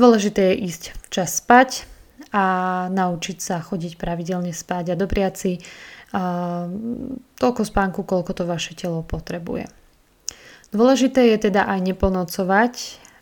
Dôležité 0.00 0.52
je 0.52 0.68
ísť 0.68 0.82
včas 1.08 1.40
spať 1.40 1.95
a 2.34 2.44
naučiť 2.90 3.38
sa 3.38 3.62
chodiť 3.62 3.98
pravidelne 4.00 4.50
spať 4.54 4.92
a 4.92 4.98
dopriať 4.98 5.34
si 5.34 5.52
uh, 5.58 6.70
toľko 7.36 7.62
spánku, 7.62 8.02
koľko 8.02 8.32
to 8.32 8.44
vaše 8.48 8.74
telo 8.78 9.04
potrebuje. 9.04 9.68
Dôležité 10.74 11.30
je 11.34 11.50
teda 11.50 11.68
aj 11.70 11.80
neplnocovať 11.94 12.74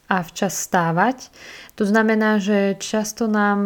a 0.04 0.20
včas 0.20 0.56
stávať. 0.56 1.32
To 1.80 1.88
znamená, 1.88 2.36
že 2.36 2.76
často 2.76 3.24
nám 3.24 3.60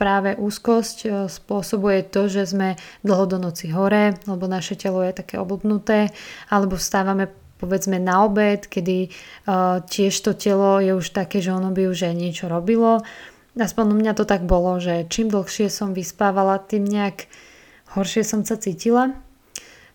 práve 0.00 0.32
úzkosť 0.36 1.28
spôsobuje 1.28 2.00
to, 2.08 2.32
že 2.32 2.48
sme 2.48 2.80
dlho 3.04 3.24
do 3.28 3.36
noci 3.36 3.68
hore, 3.70 4.16
lebo 4.24 4.48
naše 4.48 4.72
telo 4.76 5.04
je 5.04 5.12
také 5.12 5.36
oblbnuté, 5.36 6.10
alebo 6.48 6.80
vstávame 6.80 7.28
povedzme 7.60 8.00
na 8.00 8.24
obed, 8.24 8.68
kedy 8.68 9.12
tiež 9.88 10.14
to 10.24 10.32
telo 10.36 10.80
je 10.80 10.96
už 10.96 11.12
také, 11.12 11.44
že 11.44 11.52
ono 11.52 11.72
by 11.72 11.92
už 11.92 12.08
aj 12.08 12.14
niečo 12.16 12.48
robilo. 12.48 13.04
Aspoň 13.56 13.84
u 13.92 13.96
mňa 13.96 14.12
to 14.12 14.28
tak 14.28 14.44
bolo, 14.44 14.76
že 14.76 15.08
čím 15.08 15.32
dlhšie 15.32 15.72
som 15.72 15.96
vyspávala, 15.96 16.60
tým 16.60 16.84
nejak 16.84 17.24
horšie 17.96 18.20
som 18.20 18.44
sa 18.44 18.60
cítila. 18.60 19.16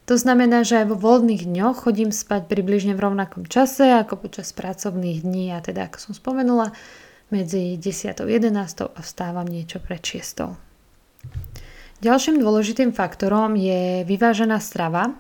To 0.10 0.18
znamená, 0.18 0.66
že 0.66 0.82
aj 0.82 0.90
vo 0.90 0.98
voľných 0.98 1.46
dňoch 1.46 1.86
chodím 1.86 2.10
spať 2.10 2.50
približne 2.50 2.98
v 2.98 3.04
rovnakom 3.06 3.46
čase 3.46 3.86
ako 4.02 4.28
počas 4.28 4.50
pracovných 4.50 5.22
dní 5.22 5.54
a 5.54 5.62
teda, 5.62 5.88
ako 5.88 6.10
som 6.10 6.14
spomenula, 6.18 6.74
medzi 7.32 7.80
10. 7.80 8.18
a 8.20 8.26
11. 8.28 8.52
a 8.92 9.00
vstávam 9.00 9.48
niečo 9.48 9.80
pred 9.80 10.04
6. 10.04 10.52
Ďalším 12.02 12.42
dôležitým 12.42 12.92
faktorom 12.98 13.54
je 13.56 14.04
vyvážená 14.10 14.58
strava. 14.58 15.14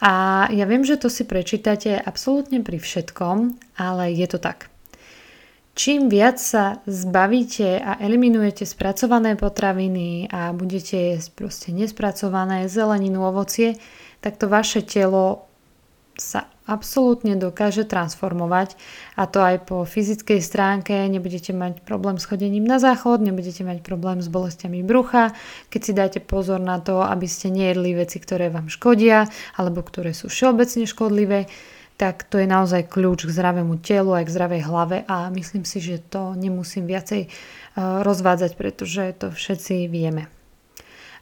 A 0.00 0.44
ja 0.52 0.64
viem, 0.64 0.84
že 0.84 0.96
to 0.96 1.12
si 1.12 1.28
prečítate 1.28 1.96
absolútne 1.96 2.60
pri 2.64 2.80
všetkom, 2.80 3.56
ale 3.76 4.12
je 4.16 4.26
to 4.28 4.40
tak. 4.40 4.72
Čím 5.76 6.08
viac 6.08 6.40
sa 6.40 6.80
zbavíte 6.88 7.76
a 7.76 8.00
eliminujete 8.00 8.64
spracované 8.64 9.36
potraviny 9.36 10.24
a 10.32 10.56
budete 10.56 10.96
jesť 10.96 11.28
proste 11.36 11.68
nespracované 11.68 12.64
zeleninu, 12.64 13.28
ovocie, 13.28 13.76
tak 14.24 14.40
to 14.40 14.48
vaše 14.48 14.80
telo 14.80 15.44
sa 16.16 16.48
absolútne 16.64 17.36
dokáže 17.36 17.84
transformovať. 17.84 18.74
A 19.20 19.28
to 19.28 19.44
aj 19.44 19.68
po 19.68 19.84
fyzickej 19.84 20.40
stránke. 20.40 20.96
Nebudete 21.12 21.52
mať 21.52 21.84
problém 21.84 22.16
s 22.16 22.24
chodením 22.24 22.64
na 22.64 22.80
záchod, 22.80 23.20
nebudete 23.20 23.60
mať 23.60 23.84
problém 23.84 24.24
s 24.24 24.32
bolestiami 24.32 24.80
brucha, 24.80 25.36
keď 25.68 25.80
si 25.84 25.92
dáte 25.92 26.18
pozor 26.24 26.56
na 26.56 26.80
to, 26.80 27.04
aby 27.04 27.28
ste 27.28 27.52
nejedli 27.52 28.00
veci, 28.00 28.16
ktoré 28.16 28.48
vám 28.48 28.72
škodia 28.72 29.28
alebo 29.60 29.84
ktoré 29.84 30.16
sú 30.16 30.32
všeobecne 30.32 30.88
škodlivé 30.88 31.52
tak 31.96 32.28
to 32.28 32.36
je 32.36 32.44
naozaj 32.44 32.92
kľúč 32.92 33.24
k 33.24 33.32
zdravému 33.32 33.80
telu 33.80 34.12
aj 34.12 34.28
k 34.28 34.34
zdravej 34.36 34.62
hlave 34.68 34.96
a 35.08 35.32
myslím 35.32 35.64
si, 35.64 35.80
že 35.80 35.96
to 35.98 36.36
nemusím 36.36 36.84
viacej 36.84 37.26
eh, 37.26 37.30
rozvádzať, 38.04 38.52
pretože 38.54 39.02
to 39.16 39.32
všetci 39.32 39.88
vieme. 39.88 40.28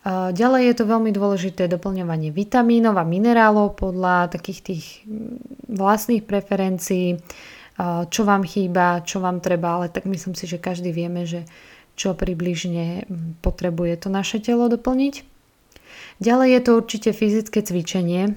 Eh, 0.04 0.36
ďalej 0.36 0.62
je 0.68 0.74
to 0.76 0.84
veľmi 0.84 1.10
dôležité 1.16 1.64
doplňovanie 1.70 2.28
vitamínov 2.28 2.98
a 3.00 3.08
minerálov 3.08 3.78
podľa 3.78 4.34
takých 4.36 4.60
tých 4.60 4.84
mm, 5.08 5.72
vlastných 5.72 6.26
preferencií, 6.28 7.16
eh, 7.16 8.02
čo 8.10 8.22
vám 8.28 8.44
chýba, 8.44 9.00
čo 9.06 9.22
vám 9.24 9.40
treba, 9.40 9.80
ale 9.80 9.88
tak 9.88 10.04
myslím 10.04 10.36
si, 10.36 10.44
že 10.44 10.60
každý 10.60 10.92
vieme, 10.92 11.24
že 11.24 11.48
čo 11.96 12.12
približne 12.12 13.06
mm, 13.06 13.40
potrebuje 13.40 14.04
to 14.04 14.08
naše 14.12 14.44
telo 14.44 14.68
doplniť. 14.68 15.24
Ďalej 16.18 16.48
je 16.52 16.60
to 16.60 16.70
určite 16.78 17.10
fyzické 17.16 17.62
cvičenie, 17.64 18.34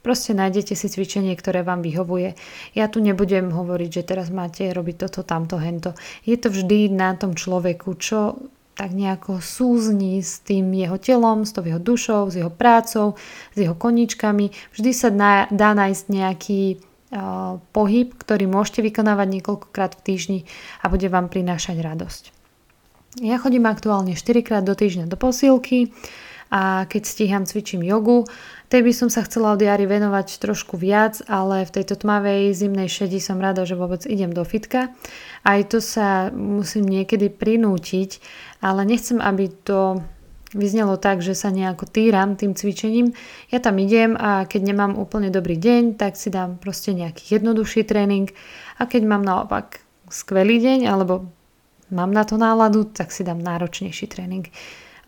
Proste 0.00 0.32
nájdete 0.32 0.78
si 0.78 0.86
cvičenie, 0.86 1.34
ktoré 1.34 1.66
vám 1.66 1.82
vyhovuje. 1.82 2.38
Ja 2.72 2.86
tu 2.86 3.02
nebudem 3.02 3.50
hovoriť, 3.50 3.90
že 3.90 4.06
teraz 4.06 4.30
máte 4.30 4.70
robiť 4.70 5.08
toto, 5.08 5.26
tamto, 5.26 5.58
hento. 5.58 5.98
Je 6.22 6.38
to 6.38 6.48
vždy 6.54 6.88
na 6.88 7.18
tom 7.18 7.34
človeku, 7.34 7.98
čo 7.98 8.38
tak 8.78 8.94
nejako 8.94 9.42
súzni 9.42 10.22
s 10.22 10.38
tým 10.46 10.70
jeho 10.70 11.02
telom, 11.02 11.42
s 11.42 11.50
tou 11.50 11.66
jeho 11.66 11.82
dušou, 11.82 12.30
s 12.30 12.38
jeho 12.38 12.52
prácou, 12.52 13.18
s 13.50 13.56
jeho 13.58 13.74
koničkami. 13.74 14.54
Vždy 14.78 14.90
sa 14.94 15.10
dá, 15.10 15.50
nájsť 15.50 16.04
nejaký 16.06 16.62
uh, 16.78 17.58
pohyb, 17.74 18.14
ktorý 18.14 18.46
môžete 18.46 18.86
vykonávať 18.86 19.28
niekoľkokrát 19.34 19.98
v 19.98 20.04
týždni 20.06 20.40
a 20.78 20.86
bude 20.86 21.10
vám 21.10 21.26
prinášať 21.26 21.82
radosť. 21.82 22.22
Ja 23.18 23.42
chodím 23.42 23.66
aktuálne 23.66 24.14
4 24.14 24.46
krát 24.46 24.62
do 24.62 24.78
týždňa 24.78 25.10
do 25.10 25.18
posilky 25.18 25.90
a 26.54 26.86
keď 26.86 27.02
stíham, 27.02 27.44
cvičím 27.50 27.82
jogu 27.82 28.30
Tej 28.68 28.84
by 28.84 28.92
som 28.92 29.08
sa 29.08 29.24
chcela 29.24 29.56
od 29.56 29.64
jary 29.64 29.88
venovať 29.88 30.44
trošku 30.44 30.76
viac, 30.76 31.24
ale 31.24 31.64
v 31.64 31.72
tejto 31.72 31.96
tmavej 32.04 32.52
zimnej 32.52 32.84
šedi 32.92 33.16
som 33.16 33.40
rada, 33.40 33.64
že 33.64 33.72
vôbec 33.72 34.04
idem 34.04 34.28
do 34.28 34.44
fitka. 34.44 34.92
Aj 35.40 35.60
to 35.64 35.80
sa 35.80 36.28
musím 36.36 36.84
niekedy 36.84 37.32
prinútiť, 37.32 38.20
ale 38.60 38.84
nechcem, 38.84 39.24
aby 39.24 39.48
to 39.64 40.04
vyznelo 40.52 41.00
tak, 41.00 41.24
že 41.24 41.32
sa 41.32 41.48
nejako 41.48 41.88
týram 41.88 42.36
tým 42.36 42.52
cvičením. 42.52 43.16
Ja 43.48 43.60
tam 43.60 43.80
idem 43.80 44.16
a 44.16 44.44
keď 44.44 44.72
nemám 44.72 45.00
úplne 45.00 45.32
dobrý 45.32 45.56
deň, 45.56 45.96
tak 45.96 46.20
si 46.20 46.28
dám 46.28 46.60
proste 46.60 46.92
nejaký 46.92 47.40
jednoduchší 47.40 47.84
tréning 47.88 48.32
a 48.80 48.84
keď 48.84 49.02
mám 49.04 49.24
naopak 49.24 49.80
skvelý 50.08 50.60
deň 50.60 50.88
alebo 50.88 51.28
mám 51.92 52.12
na 52.12 52.24
to 52.24 52.40
náladu, 52.40 52.84
tak 52.88 53.12
si 53.12 53.24
dám 53.24 53.40
náročnejší 53.40 54.08
tréning. 54.08 54.48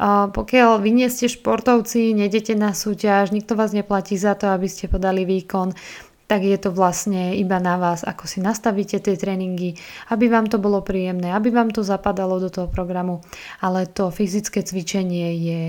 Pokiaľ 0.00 0.80
vy 0.80 0.90
nie 0.96 1.08
ste 1.12 1.28
športovci, 1.28 2.16
nedete 2.16 2.56
na 2.56 2.72
súťaž, 2.72 3.36
nikto 3.36 3.52
vás 3.52 3.76
neplatí 3.76 4.16
za 4.16 4.32
to, 4.32 4.48
aby 4.48 4.64
ste 4.64 4.88
podali 4.88 5.28
výkon, 5.28 5.76
tak 6.24 6.46
je 6.46 6.56
to 6.56 6.72
vlastne 6.72 7.36
iba 7.36 7.60
na 7.60 7.76
vás, 7.76 8.00
ako 8.06 8.24
si 8.24 8.40
nastavíte 8.40 9.02
tie 9.02 9.18
tréningy, 9.18 9.76
aby 10.08 10.30
vám 10.30 10.48
to 10.48 10.62
bolo 10.62 10.80
príjemné, 10.80 11.34
aby 11.34 11.52
vám 11.52 11.68
to 11.74 11.84
zapadalo 11.84 12.40
do 12.40 12.48
toho 12.48 12.70
programu. 12.70 13.20
Ale 13.60 13.84
to 13.84 14.08
fyzické 14.08 14.64
cvičenie 14.64 15.36
je 15.36 15.62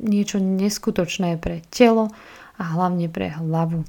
niečo 0.00 0.38
neskutočné 0.38 1.36
pre 1.42 1.60
telo 1.68 2.08
a 2.56 2.62
hlavne 2.72 3.10
pre 3.10 3.34
hlavu. 3.34 3.82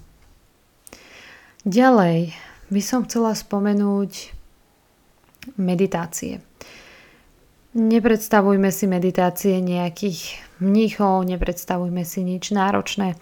Ďalej 1.64 2.34
by 2.74 2.82
som 2.82 3.06
chcela 3.06 3.38
spomenúť 3.38 4.34
meditácie. 5.62 6.42
Nepredstavujme 7.76 8.72
si 8.72 8.88
meditácie 8.88 9.60
nejakých 9.60 10.40
mníchov, 10.64 11.28
nepredstavujme 11.28 12.08
si 12.08 12.24
nič 12.24 12.56
náročné. 12.56 13.20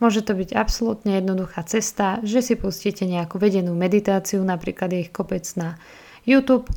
Môže 0.00 0.24
to 0.24 0.32
byť 0.32 0.56
absolútne 0.56 1.20
jednoduchá 1.20 1.60
cesta, 1.68 2.16
že 2.24 2.40
si 2.40 2.56
pustíte 2.56 3.04
nejakú 3.04 3.36
vedenú 3.36 3.76
meditáciu, 3.76 4.40
napríklad 4.40 4.88
ich 4.96 5.12
kopec 5.12 5.44
na 5.60 5.76
YouTube, 6.24 6.72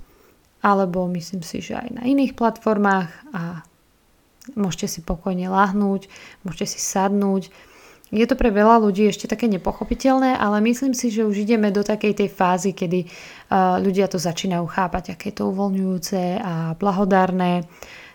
alebo 0.60 1.08
myslím 1.16 1.48
si, 1.48 1.64
že 1.64 1.80
aj 1.80 1.96
na 1.96 2.04
iných 2.04 2.36
platformách 2.36 3.08
a 3.32 3.64
môžete 4.60 4.88
si 4.92 5.00
pokojne 5.00 5.48
lahnúť, 5.48 6.12
môžete 6.44 6.76
si 6.76 6.80
sadnúť, 6.84 7.48
je 8.14 8.26
to 8.30 8.38
pre 8.38 8.54
veľa 8.54 8.78
ľudí 8.86 9.10
ešte 9.10 9.26
také 9.26 9.50
nepochopiteľné, 9.50 10.38
ale 10.38 10.62
myslím 10.70 10.94
si, 10.94 11.10
že 11.10 11.26
už 11.26 11.50
ideme 11.50 11.74
do 11.74 11.82
takej 11.82 12.14
tej 12.14 12.30
fázy, 12.30 12.78
kedy 12.78 13.10
uh, 13.10 13.82
ľudia 13.82 14.06
to 14.06 14.22
začínajú 14.22 14.70
chápať, 14.70 15.18
aké 15.18 15.34
je 15.34 15.42
to 15.42 15.50
uvoľňujúce 15.50 16.22
a 16.38 16.78
blahodárne. 16.78 17.66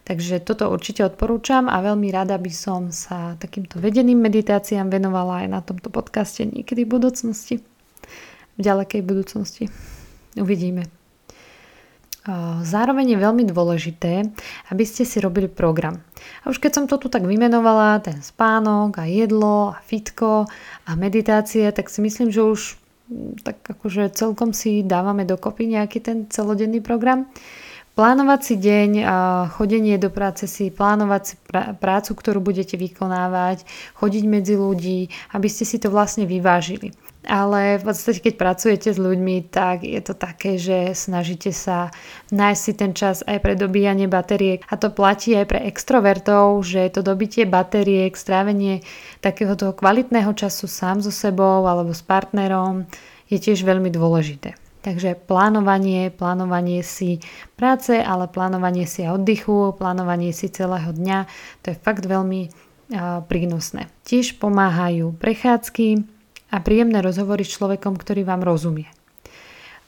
Takže 0.06 0.40
toto 0.40 0.72
určite 0.72 1.04
odporúčam 1.04 1.68
a 1.68 1.84
veľmi 1.84 2.08
rada 2.08 2.40
by 2.40 2.48
som 2.48 2.88
sa 2.88 3.36
takýmto 3.36 3.76
vedeným 3.76 4.16
meditáciám 4.16 4.88
venovala 4.88 5.44
aj 5.44 5.48
na 5.52 5.60
tomto 5.60 5.92
podcaste 5.92 6.48
niekedy 6.48 6.88
v 6.88 6.96
budúcnosti. 6.96 7.60
V 8.56 8.60
ďalekej 8.64 9.04
budúcnosti. 9.04 9.68
Uvidíme. 10.38 10.97
Zároveň 12.60 13.16
je 13.16 13.24
veľmi 13.24 13.44
dôležité, 13.48 14.28
aby 14.68 14.84
ste 14.84 15.08
si 15.08 15.16
robili 15.16 15.48
program. 15.48 16.04
A 16.44 16.52
už 16.52 16.60
keď 16.60 16.72
som 16.76 16.84
to 16.84 17.00
tu 17.00 17.08
tak 17.08 17.24
vymenovala, 17.24 18.04
ten 18.04 18.20
spánok 18.20 19.00
a 19.00 19.08
jedlo 19.08 19.72
a 19.72 19.80
fitko 19.80 20.44
a 20.84 20.90
meditácie, 20.92 21.64
tak 21.72 21.88
si 21.88 22.04
myslím, 22.04 22.28
že 22.28 22.44
už 22.44 22.60
mm, 23.08 23.48
tak 23.48 23.56
akože 23.64 24.12
celkom 24.12 24.52
si 24.52 24.84
dávame 24.84 25.24
dokopy 25.24 25.72
nejaký 25.72 26.04
ten 26.04 26.18
celodenný 26.28 26.84
program. 26.84 27.32
Plánovať 27.96 28.54
deň, 28.62 28.90
chodenie 29.58 29.98
do 29.98 30.06
práce 30.06 30.46
si, 30.46 30.70
plánovať 30.70 31.22
si 31.26 31.34
prácu, 31.82 32.14
ktorú 32.14 32.38
budete 32.38 32.78
vykonávať, 32.78 33.66
chodiť 33.98 34.22
medzi 34.22 34.54
ľudí, 34.54 35.10
aby 35.34 35.48
ste 35.50 35.66
si 35.66 35.82
to 35.82 35.90
vlastne 35.90 36.22
vyvážili 36.22 36.94
ale 37.26 37.82
v 37.82 37.84
podstate 37.88 38.22
keď 38.22 38.34
pracujete 38.38 38.88
s 38.94 38.98
ľuďmi, 39.00 39.50
tak 39.50 39.82
je 39.82 39.98
to 39.98 40.14
také, 40.14 40.54
že 40.54 40.94
snažíte 40.94 41.50
sa 41.50 41.90
nájsť 42.30 42.60
si 42.60 42.72
ten 42.78 42.92
čas 42.94 43.26
aj 43.26 43.42
pre 43.42 43.58
dobíjanie 43.58 44.06
batériek 44.06 44.62
a 44.70 44.78
to 44.78 44.94
platí 44.94 45.34
aj 45.34 45.46
pre 45.50 45.60
extrovertov, 45.66 46.62
že 46.62 46.86
to 46.94 47.02
dobitie 47.02 47.42
batériek, 47.44 48.14
strávenie 48.14 48.86
takého 49.18 49.58
toho 49.58 49.74
kvalitného 49.74 50.30
času 50.36 50.70
sám 50.70 51.02
so 51.02 51.10
sebou 51.10 51.66
alebo 51.66 51.90
s 51.90 52.06
partnerom 52.06 52.86
je 53.26 53.36
tiež 53.42 53.66
veľmi 53.66 53.90
dôležité. 53.90 54.54
Takže 54.78 55.18
plánovanie, 55.18 56.08
plánovanie 56.08 56.86
si 56.86 57.18
práce, 57.58 57.98
ale 57.98 58.30
plánovanie 58.30 58.86
si 58.86 59.04
oddychu, 59.04 59.74
plánovanie 59.74 60.30
si 60.30 60.48
celého 60.48 60.94
dňa, 60.94 61.26
to 61.60 61.74
je 61.74 61.76
fakt 61.82 62.06
veľmi 62.06 62.48
prínosné. 63.28 63.92
Tiež 64.08 64.40
pomáhajú 64.40 65.12
prechádzky, 65.20 66.08
a 66.48 66.56
príjemné 66.60 67.04
rozhovory 67.04 67.44
s 67.44 67.54
človekom, 67.56 67.96
ktorý 67.96 68.24
vám 68.24 68.44
rozumie. 68.44 68.88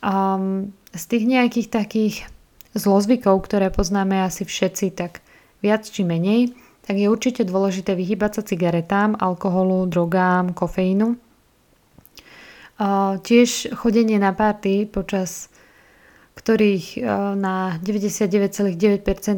Um, 0.00 0.72
z 0.96 1.04
tých 1.06 1.24
nejakých 1.28 1.68
takých 1.68 2.14
zlozvykov, 2.72 3.44
ktoré 3.44 3.68
poznáme 3.68 4.24
asi 4.24 4.48
všetci, 4.48 4.96
tak 4.96 5.20
viac 5.60 5.84
či 5.84 6.06
menej, 6.06 6.56
tak 6.86 6.96
je 6.96 7.12
určite 7.12 7.44
dôležité 7.44 7.92
vyhybať 7.92 8.40
sa 8.40 8.42
cigaretám, 8.42 9.18
alkoholu, 9.20 9.84
drogám, 9.86 10.56
kofeínu. 10.56 11.20
Uh, 12.80 13.20
tiež 13.20 13.76
chodenie 13.76 14.16
na 14.16 14.32
párty 14.32 14.88
počas 14.88 15.49
ktorých 16.40 16.86
e, 16.96 17.00
na 17.36 17.76
99,9% 17.84 18.72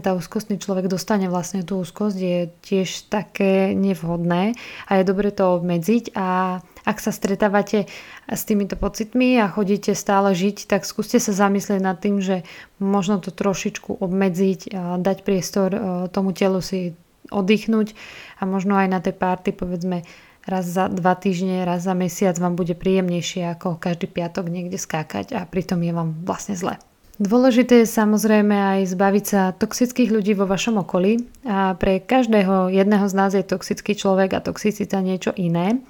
úzkostný 0.06 0.62
človek 0.62 0.86
dostane 0.86 1.26
vlastne 1.26 1.66
tú 1.66 1.82
úzkosť, 1.82 2.16
je 2.16 2.38
tiež 2.62 3.10
také 3.10 3.74
nevhodné 3.74 4.54
a 4.86 4.90
je 4.96 5.02
dobre 5.02 5.34
to 5.34 5.58
obmedziť 5.58 6.14
a 6.14 6.62
ak 6.82 6.98
sa 7.02 7.10
stretávate 7.10 7.90
s 8.30 8.42
týmito 8.46 8.78
pocitmi 8.78 9.38
a 9.42 9.50
chodíte 9.50 9.94
stále 9.98 10.34
žiť, 10.34 10.70
tak 10.70 10.86
skúste 10.86 11.18
sa 11.18 11.34
zamyslieť 11.34 11.82
nad 11.82 11.98
tým, 11.98 12.22
že 12.22 12.46
možno 12.78 13.18
to 13.18 13.34
trošičku 13.34 13.98
obmedziť, 13.98 14.70
dať 15.02 15.18
priestor 15.26 15.68
e, 15.74 15.80
tomu 16.14 16.30
telu 16.30 16.62
si 16.62 16.94
oddychnúť 17.34 17.98
a 18.38 18.46
možno 18.46 18.78
aj 18.78 18.86
na 18.86 19.02
tej 19.02 19.14
párty 19.18 19.50
povedzme 19.50 20.06
raz 20.46 20.66
za 20.66 20.86
dva 20.86 21.14
týždne, 21.18 21.66
raz 21.66 21.86
za 21.86 21.94
mesiac 21.94 22.34
vám 22.38 22.54
bude 22.54 22.74
príjemnejšie 22.74 23.58
ako 23.58 23.78
každý 23.78 24.06
piatok 24.10 24.50
niekde 24.50 24.78
skákať 24.78 25.34
a 25.34 25.46
pritom 25.46 25.82
je 25.82 25.92
vám 25.94 26.14
vlastne 26.22 26.54
zle. 26.54 26.78
Dôležité 27.20 27.84
je 27.84 27.92
samozrejme 27.92 28.56
aj 28.56 28.96
zbaviť 28.96 29.24
sa 29.28 29.52
toxických 29.52 30.08
ľudí 30.08 30.32
vo 30.32 30.48
vašom 30.48 30.80
okolí 30.80 31.20
a 31.44 31.76
pre 31.76 32.00
každého 32.00 32.72
jedného 32.72 33.04
z 33.04 33.14
nás 33.14 33.36
je 33.36 33.44
toxický 33.44 33.92
človek 33.92 34.32
a 34.32 34.40
toxicita 34.40 35.04
niečo 35.04 35.36
iné, 35.36 35.84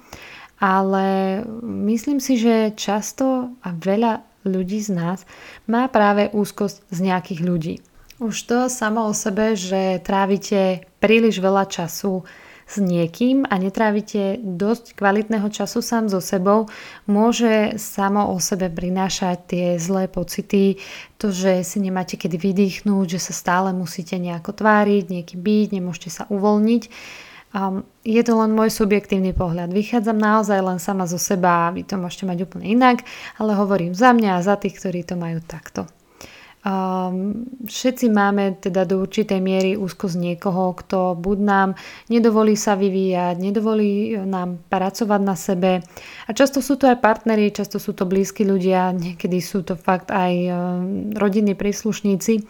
ale 0.59 1.39
myslím 1.63 2.19
si, 2.19 2.35
že 2.35 2.75
často 2.75 3.55
a 3.63 3.69
veľa 3.71 4.19
ľudí 4.43 4.83
z 4.83 4.91
nás 4.91 5.23
má 5.63 5.87
práve 5.87 6.27
úzkosť 6.35 6.91
z 6.91 6.99
nejakých 6.99 7.41
ľudí. 7.41 7.75
Už 8.19 8.35
to 8.43 8.59
samo 8.67 9.07
o 9.07 9.13
sebe, 9.15 9.55
že 9.55 10.03
trávite 10.03 10.85
príliš 10.99 11.39
veľa 11.39 11.71
času 11.71 12.27
s 12.73 12.81
niekým 12.81 13.45
a 13.45 13.61
netrávite 13.61 14.41
dosť 14.41 14.97
kvalitného 14.97 15.45
času 15.53 15.85
sám 15.85 16.09
so 16.09 16.17
sebou, 16.17 16.65
môže 17.05 17.77
samo 17.77 18.33
o 18.33 18.41
sebe 18.41 18.73
prinášať 18.73 19.37
tie 19.45 19.67
zlé 19.77 20.09
pocity, 20.09 20.81
to, 21.21 21.29
že 21.29 21.61
si 21.61 21.77
nemáte 21.77 22.17
kedy 22.17 22.35
vydýchnuť, 22.41 23.05
že 23.13 23.19
sa 23.21 23.33
stále 23.37 23.69
musíte 23.71 24.17
nejako 24.17 24.57
tváriť, 24.57 25.03
nieký 25.13 25.35
byť, 25.37 25.67
nemôžete 25.77 26.09
sa 26.09 26.23
uvoľniť. 26.33 26.83
Um, 27.53 27.85
je 28.01 28.17
to 28.25 28.33
len 28.33 28.49
môj 28.49 28.73
subjektívny 28.73 29.29
pohľad. 29.29 29.69
Vychádzam 29.69 30.17
naozaj 30.17 30.57
len 30.57 30.81
sama 30.81 31.05
zo 31.05 31.21
seba, 31.21 31.69
vy 31.69 31.85
to 31.85 32.01
môžete 32.01 32.25
mať 32.25 32.49
úplne 32.49 32.65
inak, 32.65 33.05
ale 33.37 33.53
hovorím 33.53 33.93
za 33.93 34.09
mňa 34.09 34.41
a 34.41 34.45
za 34.45 34.57
tých, 34.57 34.81
ktorí 34.81 35.05
to 35.05 35.13
majú 35.13 35.37
takto. 35.45 35.85
Um, 36.63 37.43
všetci 37.67 38.07
máme 38.07 38.55
teda 38.55 38.87
do 38.87 39.03
určitej 39.03 39.43
miery 39.43 39.75
úzko 39.75 40.07
z 40.07 40.15
niekoho, 40.15 40.71
kto 40.79 41.11
buď 41.19 41.37
nám 41.43 41.69
nedovolí 42.07 42.55
sa 42.55 42.79
vyvíjať, 42.79 43.35
nedovolí 43.35 44.15
nám 44.23 44.63
pracovať 44.71 45.21
na 45.27 45.35
sebe. 45.35 45.83
A 46.23 46.31
často 46.31 46.63
sú 46.63 46.79
to 46.79 46.87
aj 46.87 47.03
partneri, 47.03 47.51
často 47.51 47.83
sú 47.83 47.91
to 47.91 48.07
blízki 48.07 48.47
ľudia, 48.47 48.95
niekedy 48.95 49.43
sú 49.43 49.67
to 49.67 49.75
fakt 49.75 50.07
aj 50.07 50.33
um, 50.47 50.55
rodinní 51.11 51.51
príslušníci. 51.51 52.47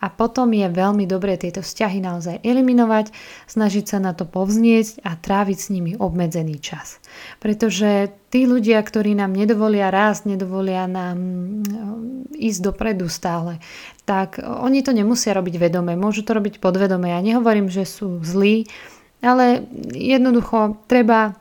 A 0.00 0.08
potom 0.08 0.48
je 0.56 0.64
veľmi 0.64 1.04
dobré 1.04 1.36
tieto 1.36 1.60
vzťahy 1.60 2.00
naozaj 2.00 2.40
eliminovať, 2.40 3.12
snažiť 3.52 3.84
sa 3.84 3.98
na 4.00 4.16
to 4.16 4.24
povznieť 4.24 5.04
a 5.04 5.12
tráviť 5.12 5.58
s 5.60 5.68
nimi 5.68 5.92
obmedzený 5.92 6.56
čas. 6.56 7.04
Pretože 7.36 8.08
tí 8.32 8.48
ľudia, 8.48 8.80
ktorí 8.80 9.12
nám 9.12 9.36
nedovolia 9.36 9.92
rásť, 9.92 10.32
nedovolia 10.32 10.88
nám 10.88 11.16
mm, 11.20 12.32
ísť 12.32 12.60
dopredu 12.64 13.12
stále, 13.12 13.60
tak 14.08 14.40
oni 14.40 14.80
to 14.80 14.96
nemusia 14.96 15.36
robiť 15.36 15.60
vedome, 15.60 15.92
môžu 16.00 16.24
to 16.24 16.32
robiť 16.32 16.64
podvedome. 16.64 17.12
Ja 17.12 17.20
nehovorím, 17.20 17.68
že 17.68 17.84
sú 17.84 18.24
zlí, 18.24 18.64
ale 19.20 19.68
jednoducho 19.92 20.80
treba 20.88 21.36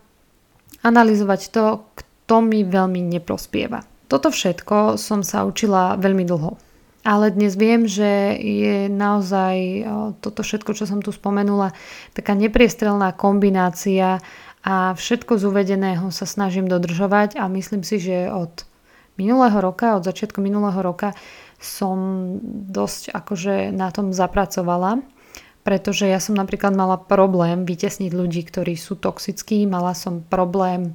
analyzovať 0.83 1.41
to, 1.51 1.87
kto 1.95 2.35
mi 2.43 2.67
veľmi 2.67 2.99
neprospieva. 3.07 3.87
Toto 4.09 4.33
všetko 4.33 4.97
som 4.99 5.21
sa 5.21 5.45
učila 5.45 5.95
veľmi 5.95 6.25
dlho. 6.25 6.68
Ale 7.09 7.33
dnes 7.33 7.57
viem, 7.57 7.89
že 7.89 8.37
je 8.37 8.85
naozaj 8.85 9.81
toto 10.21 10.45
všetko, 10.45 10.77
čo 10.77 10.85
som 10.85 11.01
tu 11.01 11.09
spomenula, 11.09 11.73
taká 12.13 12.37
nepriestrelná 12.37 13.17
kombinácia 13.17 14.21
a 14.61 14.93
všetko 14.93 15.41
z 15.41 15.43
uvedeného 15.49 16.13
sa 16.13 16.29
snažím 16.29 16.69
dodržovať 16.69 17.41
a 17.41 17.49
myslím 17.49 17.81
si, 17.81 17.97
že 17.97 18.29
od 18.29 18.61
minulého 19.17 19.57
roka, 19.57 19.97
od 19.97 20.05
začiatku 20.05 20.37
minulého 20.37 20.77
roka 20.85 21.17
som 21.57 21.97
dosť 22.69 23.09
akože 23.09 23.73
na 23.73 23.89
tom 23.89 24.13
zapracovala, 24.13 25.01
pretože 25.65 26.05
ja 26.05 26.21
som 26.21 26.37
napríklad 26.37 26.77
mala 26.77 27.01
problém 27.01 27.65
vytesniť 27.65 28.13
ľudí, 28.13 28.45
ktorí 28.45 28.77
sú 28.77 29.01
toxickí, 29.01 29.65
mala 29.65 29.97
som 29.97 30.21
problém 30.21 30.93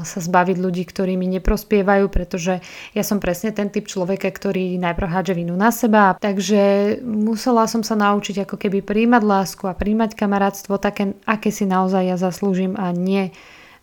sa 0.00 0.18
zbaviť 0.24 0.56
ľudí, 0.56 0.88
ktorí 0.88 1.20
mi 1.20 1.28
neprospievajú, 1.36 2.08
pretože 2.08 2.64
ja 2.96 3.04
som 3.04 3.20
presne 3.20 3.52
ten 3.52 3.68
typ 3.68 3.84
človeka, 3.84 4.32
ktorý 4.32 4.80
najprv 4.80 5.08
hádže 5.12 5.34
vinu 5.36 5.52
na 5.52 5.68
seba. 5.68 6.16
Takže 6.16 6.96
musela 7.04 7.68
som 7.68 7.84
sa 7.84 7.92
naučiť 7.92 8.48
ako 8.48 8.56
keby 8.56 8.80
príjmať 8.80 9.20
lásku 9.20 9.68
a 9.68 9.76
príjmať 9.76 10.16
kamarátstvo 10.16 10.80
také, 10.80 11.12
aké 11.28 11.52
si 11.52 11.68
naozaj 11.68 12.08
ja 12.08 12.16
zaslúžim 12.16 12.72
a 12.80 12.88
nie 12.96 13.36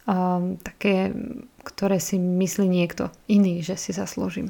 um, 0.09 0.57
také, 0.57 1.13
ktoré 1.61 2.01
si 2.01 2.17
myslí 2.17 2.65
niekto 2.65 3.13
iný, 3.29 3.61
že 3.61 3.77
si 3.77 3.93
zaslúžim. 3.93 4.49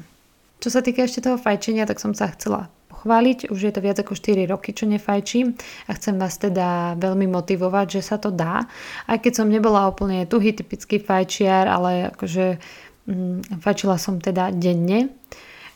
Čo 0.64 0.72
sa 0.72 0.80
týka 0.80 1.04
ešte 1.04 1.28
toho 1.28 1.36
fajčenia, 1.36 1.84
tak 1.84 2.00
som 2.00 2.16
sa 2.16 2.32
chcela 2.32 2.72
pochváliť. 2.98 3.54
Už 3.54 3.70
je 3.70 3.72
to 3.72 3.78
viac 3.78 4.02
ako 4.02 4.18
4 4.18 4.50
roky, 4.50 4.74
čo 4.74 4.90
nefajčím 4.90 5.54
a 5.86 5.94
chcem 5.94 6.18
vás 6.18 6.34
teda 6.34 6.98
veľmi 6.98 7.30
motivovať, 7.30 7.86
že 7.86 8.02
sa 8.02 8.18
to 8.18 8.34
dá. 8.34 8.66
Aj 9.06 9.18
keď 9.22 9.38
som 9.38 9.46
nebola 9.46 9.86
úplne 9.86 10.26
tuhý 10.26 10.50
typický 10.50 10.98
fajčiar, 10.98 11.70
ale 11.70 12.10
akože 12.10 12.58
mm, 13.06 13.62
fajčila 13.62 13.94
som 14.02 14.18
teda 14.18 14.50
denne. 14.50 15.14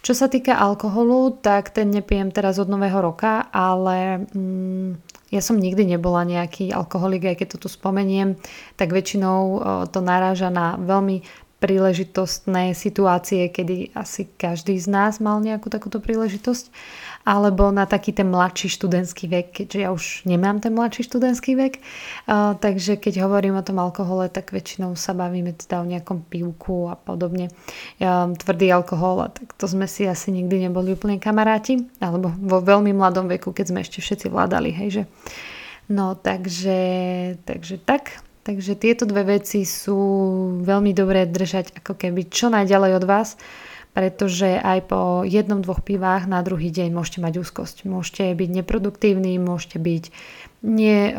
Čo 0.03 0.19
sa 0.19 0.27
týka 0.27 0.59
alkoholu, 0.59 1.39
tak 1.39 1.71
ten 1.71 1.95
nepijem 1.95 2.35
teraz 2.35 2.59
od 2.59 2.67
nového 2.67 2.99
roka, 2.99 3.47
ale 3.55 4.27
mm, 4.35 4.99
ja 5.31 5.39
som 5.39 5.63
nikdy 5.63 5.95
nebola 5.95 6.27
nejaký 6.27 6.75
alkoholik, 6.75 7.23
aj 7.23 7.37
keď 7.39 7.49
to 7.55 7.59
tu 7.65 7.69
spomeniem, 7.71 8.35
tak 8.75 8.93
väčšinou 8.93 9.65
to 9.89 10.05
naráža 10.05 10.53
na 10.53 10.77
veľmi 10.77 11.25
príležitostné 11.63 12.75
situácie, 12.75 13.47
kedy 13.47 13.95
asi 13.95 14.27
každý 14.27 14.75
z 14.83 14.91
nás 14.91 15.23
mal 15.23 15.39
nejakú 15.39 15.71
takúto 15.71 16.03
príležitosť 16.03 16.75
alebo 17.23 17.71
na 17.71 17.87
taký 17.87 18.11
ten 18.11 18.27
mladší 18.27 18.67
študentský 18.67 19.31
vek, 19.31 19.47
keďže 19.55 19.79
ja 19.79 19.95
už 19.95 20.27
nemám 20.27 20.59
ten 20.59 20.75
mladší 20.75 21.07
študentský 21.07 21.55
vek. 21.55 21.79
Takže 22.59 22.99
keď 22.99 23.23
hovorím 23.23 23.63
o 23.63 23.63
tom 23.63 23.79
alkohole, 23.79 24.27
tak 24.27 24.51
väčšinou 24.51 24.99
sa 24.99 25.15
bavíme 25.15 25.55
teda 25.55 25.87
o 25.87 25.87
nejakom 25.87 26.27
pivku 26.27 26.91
a 26.91 26.99
podobne. 26.99 27.55
Um, 28.03 28.35
tvrdý 28.35 28.75
alkohol, 28.75 29.23
a 29.23 29.29
tak 29.31 29.55
to 29.55 29.71
sme 29.71 29.87
si 29.87 30.03
asi 30.03 30.35
nikdy 30.35 30.67
neboli 30.67 30.99
úplne 30.99 31.23
kamaráti, 31.23 31.87
alebo 32.03 32.35
vo 32.43 32.59
veľmi 32.59 32.91
mladom 32.91 33.31
veku, 33.31 33.55
keď 33.55 33.71
sme 33.71 33.87
ešte 33.87 34.03
všetci 34.03 34.27
vládali, 34.27 34.75
hej, 34.75 34.89
že. 34.91 35.03
No 35.87 36.19
takže, 36.19 36.81
takže 37.47 37.79
tak, 37.79 38.19
Takže 38.43 38.75
tieto 38.75 39.07
dve 39.07 39.39
veci 39.39 39.63
sú 39.63 39.99
veľmi 40.67 40.91
dobré 40.91 41.31
držať 41.31 41.79
ako 41.79 41.95
keby 41.95 42.27
čo 42.27 42.51
najďalej 42.51 42.93
od 42.99 43.05
vás 43.07 43.39
pretože 43.93 44.57
aj 44.57 44.89
po 44.89 45.21
jednom, 45.29 45.61
dvoch 45.61 45.85
pivách 45.85 46.25
na 46.25 46.41
druhý 46.41 46.73
deň 46.73 46.97
môžete 46.97 47.21
mať 47.21 47.45
úzkosť. 47.45 47.85
Môžete 47.85 48.33
byť 48.33 48.51
neproduktívni, 48.65 49.37
môžete 49.37 49.77
byť 49.77 50.05
nie 50.65 51.13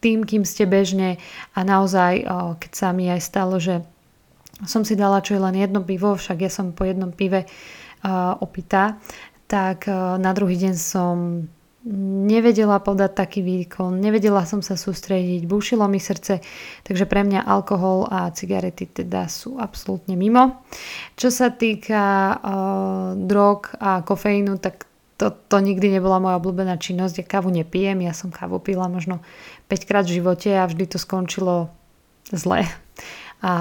tým, 0.00 0.24
kým 0.24 0.48
ste 0.48 0.64
bežne 0.64 1.20
a 1.52 1.60
naozaj, 1.60 2.24
keď 2.64 2.72
sa 2.72 2.88
mi 2.96 3.12
aj 3.12 3.20
stalo, 3.20 3.60
že 3.60 3.84
som 4.64 4.82
si 4.88 4.96
dala 4.96 5.20
čo 5.20 5.36
je 5.36 5.44
len 5.44 5.54
jedno 5.54 5.84
pivo, 5.84 6.16
však 6.16 6.38
ja 6.42 6.50
som 6.50 6.72
po 6.72 6.88
jednom 6.88 7.12
pive 7.12 7.44
opitá, 8.40 8.96
tak 9.44 9.84
na 10.16 10.32
druhý 10.32 10.56
deň 10.56 10.74
som 10.80 11.44
nevedela 11.86 12.82
podať 12.82 13.14
taký 13.14 13.40
výkon, 13.46 14.02
nevedela 14.02 14.42
som 14.42 14.58
sa 14.60 14.74
sústrediť, 14.74 15.46
búšilo 15.46 15.86
mi 15.86 16.02
srdce, 16.02 16.42
takže 16.82 17.06
pre 17.06 17.22
mňa 17.22 17.46
alkohol 17.46 18.10
a 18.10 18.34
cigarety 18.34 18.90
teda 18.90 19.30
sú 19.30 19.62
absolútne 19.62 20.18
mimo. 20.18 20.58
Čo 21.14 21.30
sa 21.30 21.54
týka 21.54 22.34
uh, 22.34 22.38
drog 23.14 23.78
a 23.78 24.02
kofeínu, 24.02 24.58
tak 24.58 24.90
to, 25.18 25.34
to 25.50 25.56
nikdy 25.58 25.90
nebola 25.90 26.22
moja 26.22 26.38
obľúbená 26.38 26.78
činnosť. 26.78 27.22
Ja 27.22 27.24
kávu 27.26 27.50
nepijem, 27.50 28.06
ja 28.06 28.14
som 28.14 28.30
kávu 28.30 28.62
pila 28.62 28.86
možno 28.86 29.22
5 29.66 29.88
krát 29.88 30.06
v 30.06 30.22
živote 30.22 30.54
a 30.54 30.66
vždy 30.66 30.84
to 30.86 30.98
skončilo 30.98 31.70
zle. 32.30 32.66
A 33.42 33.52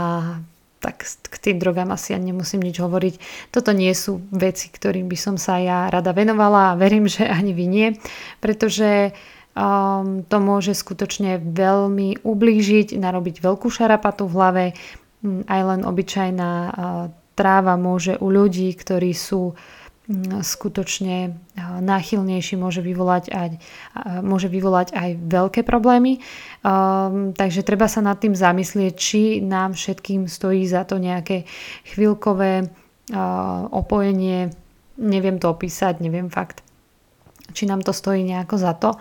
tak 0.77 1.05
k 1.05 1.35
tým 1.41 1.57
drogám 1.57 1.89
asi 1.89 2.13
ja 2.13 2.19
nemusím 2.21 2.61
nič 2.61 2.77
hovoriť. 2.77 3.15
Toto 3.49 3.73
nie 3.73 3.89
sú 3.97 4.21
veci, 4.29 4.69
ktorým 4.69 5.09
by 5.09 5.17
som 5.17 5.35
sa 5.35 5.57
ja 5.57 5.89
rada 5.89 6.13
venovala 6.13 6.73
a 6.73 6.77
verím, 6.77 7.09
že 7.09 7.25
ani 7.25 7.51
vy 7.51 7.65
nie, 7.65 7.87
pretože 8.37 9.13
um, 9.57 10.21
to 10.21 10.37
môže 10.37 10.77
skutočne 10.77 11.41
veľmi 11.41 12.21
ublížiť, 12.21 12.93
narobiť 12.93 13.41
veľkú 13.41 13.67
šarapatu 13.73 14.29
v 14.29 14.35
hlave. 14.37 14.65
Mm, 15.25 15.49
aj 15.49 15.61
len 15.65 15.81
obyčajná 15.81 16.51
uh, 16.51 16.71
tráva 17.33 17.77
môže 17.77 18.17
u 18.17 18.29
ľudí, 18.29 18.73
ktorí 18.73 19.13
sú 19.13 19.57
skutočne 20.39 21.35
náchylnejší 21.59 22.55
môže 22.55 22.79
vyvolať 22.79 23.27
aj, 23.27 23.49
môže 24.23 24.47
vyvolať 24.47 24.95
aj 24.95 25.09
veľké 25.19 25.67
problémy. 25.67 26.23
Um, 26.63 27.35
takže 27.35 27.67
treba 27.67 27.91
sa 27.91 27.99
nad 27.99 28.15
tým 28.15 28.31
zamyslieť, 28.31 28.93
či 28.95 29.21
nám 29.43 29.75
všetkým 29.75 30.31
stojí 30.31 30.63
za 30.63 30.87
to 30.87 30.95
nejaké 30.95 31.43
chvíľkové 31.91 32.63
uh, 32.63 32.67
opojenie. 33.67 34.55
Neviem 34.95 35.43
to 35.43 35.51
opísať, 35.51 35.99
neviem 35.99 36.31
fakt, 36.31 36.63
či 37.51 37.67
nám 37.67 37.83
to 37.83 37.91
stojí 37.91 38.23
nejako 38.23 38.55
za 38.55 38.73
to. 38.79 38.95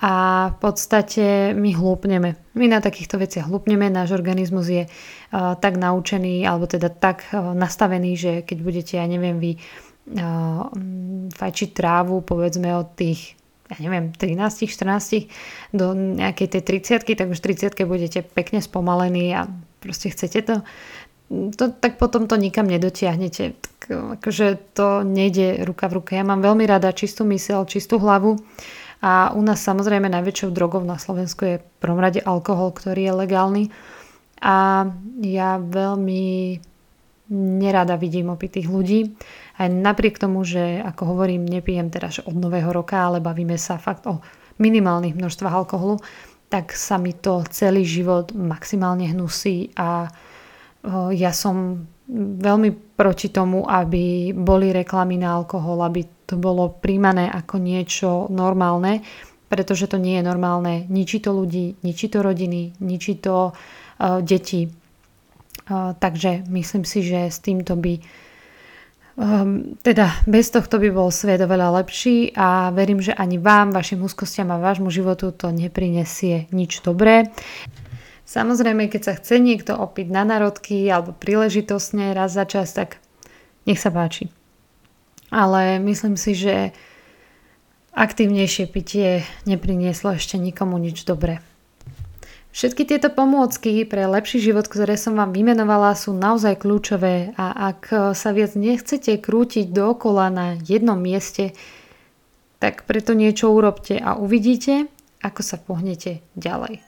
A 0.00 0.48
v 0.56 0.58
podstate 0.64 1.52
my 1.52 1.76
hlúpneme. 1.76 2.32
My 2.56 2.64
na 2.72 2.80
takýchto 2.80 3.20
veciach 3.20 3.44
hlúpneme, 3.44 3.92
náš 3.92 4.16
organizmus 4.16 4.72
je 4.72 4.88
uh, 4.88 5.52
tak 5.60 5.76
naučený, 5.76 6.48
alebo 6.48 6.64
teda 6.64 6.88
tak 6.88 7.28
uh, 7.28 7.52
nastavený, 7.52 8.16
že 8.16 8.32
keď 8.40 8.58
budete, 8.64 8.96
ja 8.96 9.04
neviem, 9.04 9.36
vy 9.36 9.60
uh, 9.60 9.89
fajčiť 11.30 11.68
trávu 11.70 12.24
povedzme 12.24 12.72
od 12.74 12.88
tých 12.96 13.40
ja 13.70 13.78
neviem, 13.86 14.10
13, 14.10 14.66
14 14.66 15.30
do 15.70 15.94
nejakej 15.94 16.58
tej 16.58 16.62
30 17.06 17.14
tak 17.14 17.28
už 17.30 17.38
30 17.38 17.78
budete 17.86 18.26
pekne 18.26 18.58
spomalení 18.58 19.30
a 19.30 19.46
proste 19.78 20.10
chcete 20.10 20.42
to, 20.42 20.56
to, 21.54 21.70
tak 21.78 21.94
potom 21.94 22.26
to 22.26 22.34
nikam 22.34 22.66
nedotiahnete. 22.66 23.54
Tak, 23.54 23.80
akože 24.18 24.74
to 24.74 25.06
nejde 25.06 25.62
ruka 25.62 25.86
v 25.86 26.02
ruke. 26.02 26.18
Ja 26.18 26.26
mám 26.26 26.42
veľmi 26.42 26.66
rada 26.66 26.90
čistú 26.90 27.22
mysel, 27.30 27.62
čistú 27.70 28.02
hlavu 28.02 28.42
a 28.98 29.30
u 29.38 29.40
nás 29.46 29.62
samozrejme 29.62 30.10
najväčšou 30.10 30.50
drogou 30.50 30.82
na 30.82 30.98
Slovensku 30.98 31.46
je 31.46 31.56
v 31.62 31.66
prvom 31.78 32.02
rade 32.02 32.18
alkohol, 32.18 32.74
ktorý 32.74 33.06
je 33.06 33.18
legálny 33.22 33.64
a 34.42 34.88
ja 35.22 35.62
veľmi 35.62 36.58
nerada 37.30 37.94
vidím 37.94 38.34
opitých 38.34 38.66
ľudí. 38.66 39.14
Aj 39.60 39.68
napriek 39.68 40.16
tomu, 40.16 40.40
že 40.40 40.80
ako 40.80 41.12
hovorím, 41.12 41.44
nepijem 41.44 41.92
teraz 41.92 42.16
od 42.24 42.32
nového 42.32 42.72
roka, 42.72 42.96
ale 42.96 43.20
bavíme 43.20 43.60
sa 43.60 43.76
fakt 43.76 44.08
o 44.08 44.24
minimálnych 44.56 45.12
množstvách 45.12 45.52
alkoholu, 45.52 46.00
tak 46.48 46.72
sa 46.72 46.96
mi 46.96 47.12
to 47.12 47.44
celý 47.52 47.84
život 47.84 48.32
maximálne 48.32 49.12
hnusí 49.12 49.76
a 49.76 50.08
ja 51.12 51.30
som 51.36 51.84
veľmi 52.40 52.96
proti 52.96 53.28
tomu, 53.28 53.68
aby 53.68 54.32
boli 54.32 54.72
reklamy 54.72 55.20
na 55.20 55.36
alkohol, 55.36 55.84
aby 55.84 56.08
to 56.24 56.40
bolo 56.40 56.72
príjmané 56.72 57.28
ako 57.28 57.60
niečo 57.60 58.10
normálne, 58.32 59.04
pretože 59.52 59.86
to 59.92 60.00
nie 60.00 60.18
je 60.18 60.24
normálne. 60.24 60.88
Ničí 60.88 61.20
to 61.20 61.36
ľudí, 61.36 61.76
ničí 61.84 62.08
to 62.08 62.24
rodiny, 62.24 62.80
ničí 62.80 63.20
to 63.20 63.52
uh, 63.52 64.24
deti. 64.24 64.72
Takže 65.70 66.50
myslím 66.50 66.82
si, 66.82 67.06
že 67.06 67.30
s 67.30 67.38
týmto 67.38 67.78
by 67.78 68.02
Um, 69.18 69.74
teda 69.82 70.22
bez 70.30 70.54
tohto 70.54 70.78
by 70.78 70.88
bol 70.94 71.10
svet 71.10 71.42
oveľa 71.42 71.82
lepší 71.82 72.30
a 72.38 72.70
verím, 72.70 73.02
že 73.02 73.10
ani 73.10 73.42
vám, 73.42 73.74
vašim 73.74 73.98
úzkostiam 74.06 74.54
a 74.54 74.62
vášmu 74.62 74.86
životu 74.88 75.34
to 75.34 75.50
neprinesie 75.50 76.46
nič 76.54 76.80
dobré. 76.86 77.28
Samozrejme, 78.30 78.86
keď 78.86 79.02
sa 79.02 79.14
chce 79.18 79.42
niekto 79.42 79.74
opiť 79.74 80.06
na 80.14 80.22
narodky 80.22 80.86
alebo 80.86 81.10
príležitosne 81.10 82.14
raz 82.14 82.38
za 82.38 82.46
čas, 82.46 82.70
tak 82.70 83.02
nech 83.66 83.82
sa 83.82 83.90
páči. 83.90 84.30
Ale 85.34 85.82
myslím 85.82 86.14
si, 86.14 86.38
že 86.38 86.70
aktívnejšie 87.90 88.70
pitie 88.70 89.26
neprinieslo 89.50 90.14
ešte 90.14 90.38
nikomu 90.38 90.78
nič 90.78 91.02
dobré. 91.02 91.42
Všetky 92.50 92.82
tieto 92.82 93.14
pomôcky 93.14 93.86
pre 93.86 94.10
lepší 94.10 94.42
život, 94.42 94.66
ktoré 94.66 94.98
som 94.98 95.14
vám 95.14 95.30
vymenovala, 95.30 95.94
sú 95.94 96.10
naozaj 96.10 96.66
kľúčové 96.66 97.30
a 97.38 97.70
ak 97.70 98.12
sa 98.18 98.30
viac 98.34 98.58
nechcete 98.58 99.22
krútiť 99.22 99.70
dookola 99.70 100.26
na 100.34 100.46
jednom 100.58 100.98
mieste, 100.98 101.54
tak 102.58 102.90
preto 102.90 103.14
niečo 103.14 103.54
urobte 103.54 104.02
a 104.02 104.18
uvidíte, 104.18 104.90
ako 105.22 105.40
sa 105.46 105.62
pohnete 105.62 106.26
ďalej. 106.34 106.82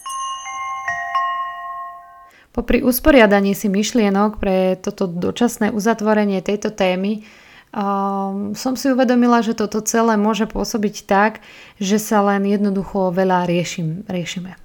Popri 2.53 2.85
usporiadaní 2.85 3.57
si 3.57 3.71
myšlienok 3.73 4.37
pre 4.37 4.77
toto 4.77 5.09
dočasné 5.09 5.73
uzatvorenie 5.73 6.45
tejto 6.45 6.69
témy 6.69 7.25
um, 7.73 8.53
som 8.53 8.77
si 8.77 8.93
uvedomila, 8.93 9.41
že 9.41 9.57
toto 9.57 9.81
celé 9.81 10.21
môže 10.21 10.45
pôsobiť 10.45 11.09
tak, 11.09 11.41
že 11.81 11.97
sa 11.97 12.21
len 12.21 12.45
jednoducho 12.45 13.09
veľa 13.15 13.49
riešim, 13.49 14.05
riešime. 14.05 14.61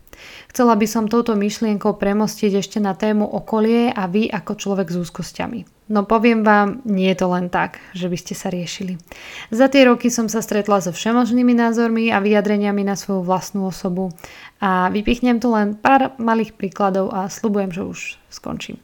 Chcela 0.58 0.74
by 0.74 0.90
som 0.90 1.06
touto 1.06 1.38
myšlienkou 1.38 2.02
premostiť 2.02 2.66
ešte 2.66 2.82
na 2.82 2.98
tému 2.98 3.30
okolie 3.30 3.94
a 3.94 4.10
vy 4.10 4.26
ako 4.26 4.58
človek 4.58 4.90
s 4.90 5.06
úzkosťami. 5.06 5.86
No 5.94 6.10
poviem 6.10 6.42
vám, 6.42 6.82
nie 6.82 7.14
je 7.14 7.22
to 7.22 7.30
len 7.30 7.54
tak, 7.54 7.78
že 7.94 8.10
by 8.10 8.18
ste 8.18 8.34
sa 8.34 8.50
riešili. 8.50 8.98
Za 9.54 9.70
tie 9.70 9.86
roky 9.86 10.10
som 10.10 10.26
sa 10.26 10.42
stretla 10.42 10.82
so 10.82 10.90
všemožnými 10.90 11.54
názormi 11.54 12.10
a 12.10 12.18
vyjadreniami 12.18 12.82
na 12.82 12.98
svoju 12.98 13.22
vlastnú 13.22 13.70
osobu 13.70 14.10
a 14.58 14.90
vypichnem 14.90 15.38
tu 15.38 15.54
len 15.54 15.78
pár 15.78 16.18
malých 16.18 16.58
príkladov 16.58 17.14
a 17.14 17.30
slubujem, 17.30 17.70
že 17.70 17.86
už 17.86 18.00
skončím. 18.34 18.82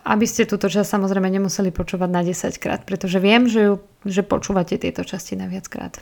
Aby 0.00 0.24
ste 0.24 0.48
túto 0.48 0.72
časť 0.72 0.96
samozrejme 0.96 1.28
nemuseli 1.28 1.68
počúvať 1.76 2.08
na 2.08 2.24
10 2.24 2.56
krát, 2.56 2.88
pretože 2.88 3.20
viem, 3.20 3.52
že, 3.52 3.60
ju, 3.68 3.74
že 4.08 4.24
počúvate 4.24 4.80
tieto 4.80 5.04
časti 5.04 5.36
na 5.36 5.44
viackrát. 5.44 6.00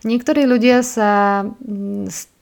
Niektorí 0.00 0.48
ľudia 0.48 0.80
sa 0.80 1.44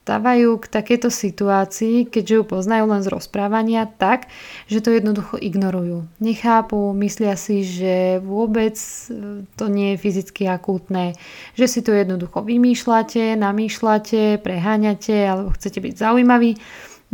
stávajú 0.02 0.58
k 0.58 0.66
takéto 0.66 1.14
situácii, 1.14 2.10
keďže 2.10 2.42
ju 2.42 2.44
poznajú 2.44 2.90
len 2.90 3.06
z 3.06 3.08
rozprávania 3.14 3.86
tak, 3.86 4.26
že 4.66 4.82
to 4.82 4.90
jednoducho 4.90 5.38
ignorujú. 5.38 6.10
Nechápu, 6.18 6.90
myslia 6.98 7.38
si, 7.38 7.62
že 7.62 8.18
vôbec 8.18 8.74
e, 8.74 9.46
to 9.54 9.64
nie 9.70 9.94
je 9.94 10.02
fyzicky 10.02 10.50
akútne, 10.50 11.14
že 11.54 11.70
si 11.70 11.80
to 11.86 11.94
jednoducho 11.94 12.42
vymýšľate, 12.42 13.38
namýšľate, 13.38 14.42
preháňate 14.42 15.22
alebo 15.22 15.54
chcete 15.54 15.78
byť 15.78 15.94
zaujímaví. 15.94 16.58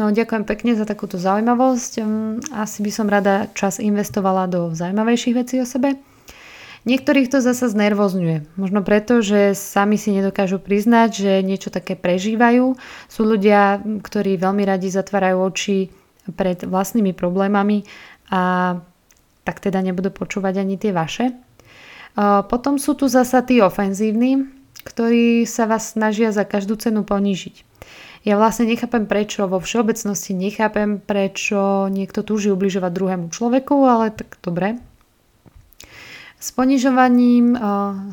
No 0.01 0.09
ďakujem 0.09 0.49
pekne 0.49 0.72
za 0.72 0.89
takúto 0.89 1.20
zaujímavosť. 1.20 1.93
Hm, 2.01 2.57
asi 2.57 2.80
by 2.80 2.91
som 2.95 3.12
rada 3.12 3.53
čas 3.53 3.84
investovala 3.84 4.49
do 4.49 4.72
zaujímavejších 4.72 5.36
vecí 5.36 5.61
o 5.61 5.68
sebe. 5.68 6.07
Niektorých 6.89 7.28
to 7.28 7.45
zasa 7.45 7.68
znervozňuje. 7.68 8.57
Možno 8.57 8.80
preto, 8.80 9.20
že 9.20 9.53
sami 9.53 10.01
si 10.01 10.09
nedokážu 10.09 10.57
priznať, 10.57 11.11
že 11.12 11.32
niečo 11.45 11.68
také 11.68 11.93
prežívajú. 12.01 12.80
Sú 13.12 13.28
ľudia, 13.28 13.84
ktorí 13.84 14.41
veľmi 14.41 14.64
radi 14.64 14.89
zatvárajú 14.89 15.36
oči 15.53 15.93
pred 16.32 16.64
vlastnými 16.64 17.12
problémami 17.12 17.84
a 18.32 18.74
tak 19.45 19.61
teda 19.61 19.84
nebudú 19.84 20.09
počúvať 20.09 20.64
ani 20.64 20.80
tie 20.80 20.97
vaše. 20.97 21.36
Potom 22.49 22.80
sú 22.80 22.97
tu 22.97 23.05
zasa 23.05 23.45
tí 23.45 23.61
ofenzívni, 23.61 24.49
ktorí 24.80 25.45
sa 25.45 25.68
vás 25.68 25.93
snažia 25.93 26.32
za 26.32 26.49
každú 26.49 26.80
cenu 26.80 27.05
ponížiť. 27.05 27.68
Ja 28.24 28.41
vlastne 28.41 28.64
nechápem 28.64 29.05
prečo, 29.05 29.45
vo 29.45 29.61
všeobecnosti 29.61 30.32
nechápem 30.32 31.05
prečo 31.05 31.86
niekto 31.93 32.24
túži 32.24 32.49
ubližovať 32.49 32.91
druhému 32.97 33.26
človeku, 33.28 33.76
ale 33.84 34.11
tak 34.11 34.41
dobre, 34.41 34.80
s 36.39 36.55
ponižovaním, 36.55 37.59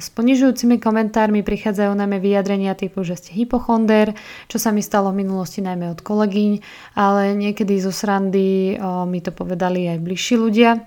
s 0.02 0.10
ponižujúcimi 0.10 0.82
komentármi 0.82 1.46
prichádzajú 1.46 1.94
najmä 1.94 2.18
vyjadrenia 2.18 2.74
typu, 2.74 3.06
že 3.06 3.22
ste 3.22 3.38
hypochonder, 3.38 4.18
čo 4.50 4.58
sa 4.58 4.74
mi 4.74 4.82
stalo 4.82 5.14
v 5.14 5.22
minulosti 5.22 5.62
najmä 5.62 5.94
od 5.94 6.02
kolegyň, 6.02 6.52
ale 6.98 7.38
niekedy 7.38 7.78
zo 7.78 7.94
srandy 7.94 8.76
mi 9.06 9.20
to 9.22 9.30
povedali 9.30 9.86
aj 9.94 10.02
bližší 10.02 10.42
ľudia. 10.42 10.82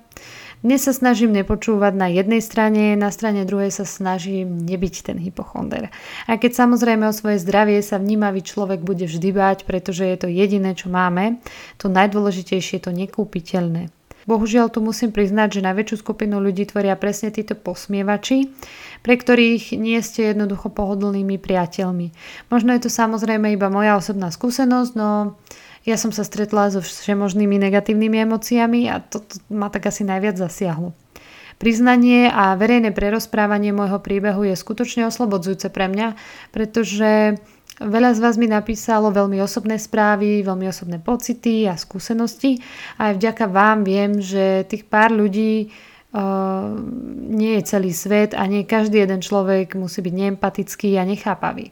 Dnes 0.59 0.83
sa 0.83 0.91
snažím 0.91 1.31
nepočúvať 1.39 1.95
na 1.95 2.11
jednej 2.11 2.43
strane, 2.43 2.99
na 2.99 3.15
strane 3.15 3.47
druhej 3.47 3.71
sa 3.71 3.87
snažím 3.87 4.59
nebyť 4.67 5.07
ten 5.07 5.15
hypochonder. 5.23 5.95
A 6.27 6.35
keď 6.35 6.67
samozrejme 6.67 7.07
o 7.07 7.15
svoje 7.15 7.39
zdravie 7.39 7.79
sa 7.79 8.03
vnímavý 8.03 8.43
človek 8.43 8.83
bude 8.83 9.07
vždy 9.07 9.31
báť, 9.31 9.71
pretože 9.71 10.03
je 10.03 10.19
to 10.19 10.27
jediné, 10.27 10.75
čo 10.75 10.91
máme, 10.91 11.39
to 11.79 11.87
najdôležitejšie 11.87 12.83
je 12.83 12.85
to 12.85 12.91
nekúpiteľné. 12.91 13.95
Bohužiaľ 14.29 14.69
tu 14.69 14.85
musím 14.85 15.09
priznať, 15.09 15.59
že 15.59 15.65
najväčšiu 15.65 16.05
skupinu 16.05 16.37
ľudí 16.37 16.69
tvoria 16.69 17.01
presne 17.01 17.33
títo 17.33 17.57
posmievači, 17.57 18.53
pre 19.01 19.17
ktorých 19.17 19.73
nie 19.81 19.97
ste 20.05 20.37
jednoducho 20.37 20.69
pohodlnými 20.69 21.41
priateľmi. 21.41 22.13
Možno 22.53 22.77
je 22.77 22.85
to 22.85 22.91
samozrejme 22.93 23.49
iba 23.57 23.73
moja 23.73 23.97
osobná 23.97 24.29
skúsenosť, 24.29 24.93
no 24.93 25.41
ja 25.89 25.97
som 25.97 26.13
sa 26.13 26.29
stretla 26.29 26.69
so 26.69 26.85
všemožnými 26.85 27.57
negatívnymi 27.57 28.29
emóciami 28.29 28.93
a 28.93 29.01
to, 29.01 29.25
to 29.25 29.41
ma 29.49 29.73
tak 29.73 29.89
asi 29.89 30.05
najviac 30.05 30.37
zasiahlo. 30.37 30.93
Priznanie 31.57 32.31
a 32.31 32.55
verejné 32.55 32.95
prerozprávanie 32.95 33.75
môjho 33.75 33.99
príbehu 33.99 34.47
je 34.47 34.55
skutočne 34.55 35.11
oslobodzujúce 35.11 35.73
pre 35.75 35.91
mňa, 35.91 36.15
pretože 36.55 37.41
Veľa 37.79 38.11
z 38.11 38.19
vás 38.19 38.35
mi 38.35 38.51
napísalo 38.51 39.15
veľmi 39.15 39.39
osobné 39.39 39.79
správy, 39.79 40.43
veľmi 40.43 40.67
osobné 40.67 40.99
pocity 40.99 41.71
a 41.71 41.79
skúsenosti 41.79 42.59
a 42.99 43.15
aj 43.15 43.23
vďaka 43.23 43.45
vám 43.47 43.87
viem, 43.87 44.19
že 44.19 44.67
tých 44.67 44.83
pár 44.91 45.15
ľudí 45.15 45.71
uh, 46.11 46.75
nie 47.31 47.55
je 47.55 47.63
celý 47.71 47.95
svet 47.95 48.35
a 48.35 48.43
nie 48.51 48.67
každý 48.67 49.07
jeden 49.07 49.23
človek 49.23 49.79
musí 49.79 50.03
byť 50.03 50.11
neempatický 50.11 50.99
a 50.99 51.07
nechápavý. 51.07 51.71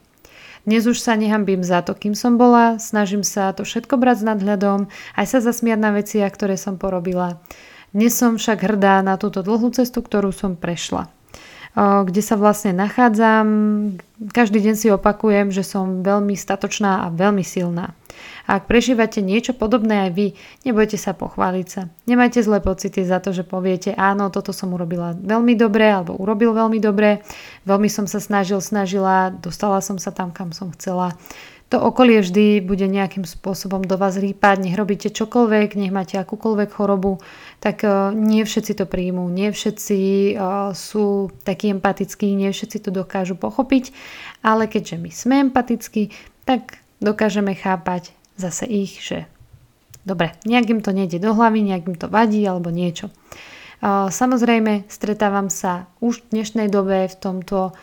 Dnes 0.63 0.87
už 0.87 0.95
sa 0.95 1.19
nehambím 1.19 1.59
za 1.59 1.83
to, 1.83 1.91
kým 1.91 2.15
som 2.15 2.39
bola, 2.39 2.79
snažím 2.79 3.27
sa 3.27 3.51
to 3.51 3.67
všetko 3.67 3.99
brať 3.99 4.23
s 4.23 4.27
nadhľadom, 4.31 4.87
aj 5.19 5.25
sa 5.27 5.39
zasmiať 5.43 5.79
na 5.79 5.91
veciach, 5.91 6.31
ktoré 6.31 6.55
som 6.55 6.79
porobila. 6.79 7.43
Dnes 7.91 8.15
som 8.15 8.39
však 8.39 8.63
hrdá 8.63 9.03
na 9.03 9.19
túto 9.19 9.43
dlhú 9.43 9.75
cestu, 9.75 9.99
ktorú 9.99 10.31
som 10.31 10.55
prešla 10.55 11.16
kde 11.77 12.21
sa 12.25 12.33
vlastne 12.33 12.73
nachádzam. 12.73 13.45
Každý 14.33 14.57
deň 14.65 14.75
si 14.75 14.87
opakujem, 14.89 15.53
že 15.53 15.61
som 15.61 16.01
veľmi 16.01 16.33
statočná 16.33 17.05
a 17.05 17.13
veľmi 17.13 17.45
silná. 17.45 17.93
A 18.49 18.57
ak 18.57 18.65
prežívate 18.65 19.21
niečo 19.21 19.53
podobné 19.53 20.09
aj 20.09 20.11
vy, 20.15 20.27
nebojte 20.65 20.97
sa 20.97 21.13
pochváliť 21.13 21.67
sa. 21.69 21.91
Nemajte 22.09 22.41
zlé 22.41 22.63
pocity 22.63 23.05
za 23.05 23.21
to, 23.21 23.29
že 23.29 23.45
poviete 23.45 23.93
áno, 23.93 24.33
toto 24.33 24.55
som 24.55 24.73
urobila 24.73 25.13
veľmi 25.13 25.53
dobre 25.53 25.85
alebo 25.85 26.17
urobil 26.17 26.55
veľmi 26.57 26.81
dobre, 26.81 27.21
veľmi 27.69 27.91
som 27.91 28.09
sa 28.09 28.17
snažil, 28.17 28.57
snažila, 28.57 29.29
dostala 29.29 29.77
som 29.83 30.01
sa 30.01 30.09
tam, 30.09 30.33
kam 30.33 30.55
som 30.55 30.73
chcela. 30.73 31.13
To 31.67 31.83
okolie 31.83 32.23
vždy 32.23 32.63
bude 32.63 32.87
nejakým 32.87 33.27
spôsobom 33.27 33.83
do 33.83 33.99
vás 33.99 34.15
rýpať, 34.15 34.63
nech 34.63 34.79
robíte 34.79 35.11
čokoľvek, 35.11 35.75
nech 35.75 35.91
máte 35.91 36.15
akúkoľvek 36.15 36.69
chorobu, 36.71 37.19
tak 37.59 37.83
e, 37.83 38.15
nie 38.15 38.47
všetci 38.47 38.79
to 38.79 38.85
príjmú, 38.87 39.27
nie 39.27 39.51
všetci 39.51 39.99
e, 39.99 40.33
sú 40.71 41.27
takí 41.43 41.75
empatickí, 41.75 42.31
nie 42.39 42.55
všetci 42.55 42.87
to 42.87 42.89
dokážu 42.95 43.35
pochopiť, 43.35 43.91
ale 44.47 44.71
keďže 44.71 44.95
my 44.95 45.11
sme 45.11 45.35
empatickí, 45.51 46.15
tak 46.47 46.79
dokážeme 47.03 47.51
chápať 47.51 48.15
zase 48.39 48.63
ich, 48.63 49.03
že 49.03 49.27
dobre, 50.07 50.39
nejak 50.47 50.71
im 50.71 50.79
to 50.79 50.95
nejde 50.95 51.19
do 51.19 51.35
hlavy, 51.35 51.67
nejak 51.67 51.83
im 51.83 51.99
to 51.99 52.07
vadí 52.07 52.47
alebo 52.47 52.71
niečo. 52.71 53.11
E, 53.11 53.13
samozrejme, 54.07 54.87
stretávam 54.87 55.51
sa 55.51 55.91
už 55.99 56.23
v 56.23 56.39
dnešnej 56.39 56.71
dobe 56.71 57.11
v 57.11 57.17
tomto 57.19 57.75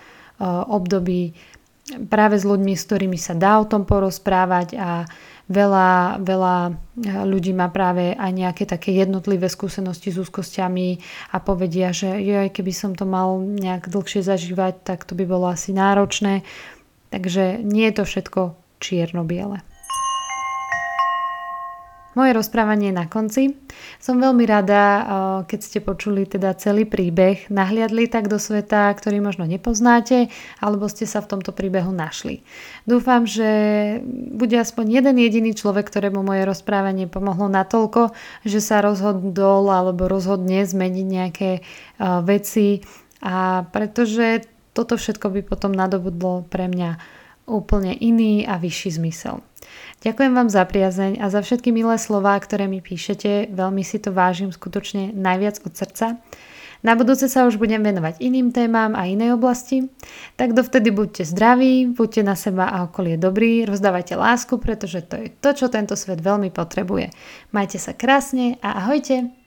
období 0.42 1.30
práve 2.08 2.40
s 2.40 2.44
ľuďmi, 2.48 2.72
s 2.72 2.86
ktorými 2.88 3.18
sa 3.20 3.36
dá 3.36 3.60
o 3.60 3.68
tom 3.68 3.84
porozprávať 3.84 4.68
a 4.80 4.90
veľa, 5.48 6.24
veľa 6.24 6.56
eh, 6.68 6.72
ľudí 7.28 7.52
má 7.52 7.68
práve 7.68 8.16
aj 8.16 8.32
nejaké 8.32 8.64
také 8.64 8.96
jednotlivé 8.96 9.48
skúsenosti 9.52 10.08
s 10.12 10.20
úzkosťami 10.20 10.88
a 11.32 11.36
povedia, 11.40 11.92
že 11.92 12.16
aj 12.16 12.56
keby 12.56 12.72
som 12.72 12.96
to 12.96 13.04
mal 13.04 13.36
nejak 13.40 13.92
dlhšie 13.92 14.24
zažívať, 14.24 14.80
tak 14.84 15.04
to 15.04 15.12
by 15.12 15.28
bolo 15.28 15.52
asi 15.52 15.76
náročné. 15.76 16.46
Takže 17.12 17.62
nie 17.62 17.86
je 17.92 17.94
to 17.94 18.04
všetko 18.08 18.40
čierno-biele. 18.82 19.73
Moje 22.14 22.30
rozprávanie 22.30 22.94
na 22.94 23.10
konci. 23.10 23.58
Som 23.98 24.22
veľmi 24.22 24.46
rada, 24.46 24.82
keď 25.50 25.60
ste 25.60 25.78
počuli 25.82 26.22
teda 26.30 26.54
celý 26.54 26.86
príbeh, 26.86 27.50
nahliadli 27.50 28.06
tak 28.06 28.30
do 28.30 28.38
sveta, 28.38 28.94
ktorý 28.94 29.18
možno 29.18 29.50
nepoznáte, 29.50 30.30
alebo 30.62 30.86
ste 30.86 31.10
sa 31.10 31.18
v 31.26 31.34
tomto 31.34 31.50
príbehu 31.50 31.90
našli. 31.90 32.46
Dúfam, 32.86 33.26
že 33.26 33.50
bude 34.30 34.54
aspoň 34.54 35.02
jeden 35.02 35.16
jediný 35.18 35.58
človek, 35.58 35.90
ktorému 35.90 36.22
moje 36.22 36.46
rozprávanie 36.46 37.10
pomohlo 37.10 37.50
natoľko, 37.50 38.14
že 38.46 38.62
sa 38.62 38.78
rozhodol 38.78 39.66
alebo 39.74 40.06
rozhodne 40.06 40.62
zmeniť 40.62 41.06
nejaké 41.10 41.50
veci 42.22 42.86
a 43.26 43.66
pretože 43.74 44.46
toto 44.70 44.94
všetko 44.94 45.34
by 45.34 45.40
potom 45.42 45.74
nadobudlo 45.74 46.46
pre 46.46 46.70
mňa 46.70 46.98
úplne 47.44 47.92
iný 47.92 48.46
a 48.46 48.56
vyšší 48.56 49.02
zmysel. 49.02 49.42
Ďakujem 50.04 50.36
vám 50.36 50.52
za 50.52 50.60
priazeň 50.68 51.16
a 51.16 51.32
za 51.32 51.40
všetky 51.40 51.72
milé 51.72 51.96
slová, 51.96 52.36
ktoré 52.36 52.68
mi 52.68 52.84
píšete. 52.84 53.48
Veľmi 53.48 53.80
si 53.80 53.96
to 53.96 54.12
vážim 54.12 54.52
skutočne 54.52 55.16
najviac 55.16 55.64
od 55.64 55.72
srdca. 55.72 56.20
Na 56.84 56.92
budúce 56.92 57.24
sa 57.32 57.48
už 57.48 57.56
budem 57.56 57.80
venovať 57.80 58.20
iným 58.20 58.52
témam 58.52 58.92
a 58.92 59.08
inej 59.08 59.40
oblasti. 59.40 59.88
Tak 60.36 60.52
dovtedy 60.52 60.92
buďte 60.92 61.24
zdraví, 61.24 61.88
buďte 61.88 62.20
na 62.20 62.36
seba 62.36 62.68
a 62.68 62.84
okolie 62.84 63.16
dobrí, 63.16 63.64
rozdávajte 63.64 64.12
lásku, 64.20 64.60
pretože 64.60 65.00
to 65.08 65.16
je 65.16 65.32
to, 65.32 65.56
čo 65.56 65.72
tento 65.72 65.96
svet 65.96 66.20
veľmi 66.20 66.52
potrebuje. 66.52 67.08
Majte 67.56 67.80
sa 67.80 67.96
krásne 67.96 68.60
a 68.60 68.84
ahojte! 68.84 69.43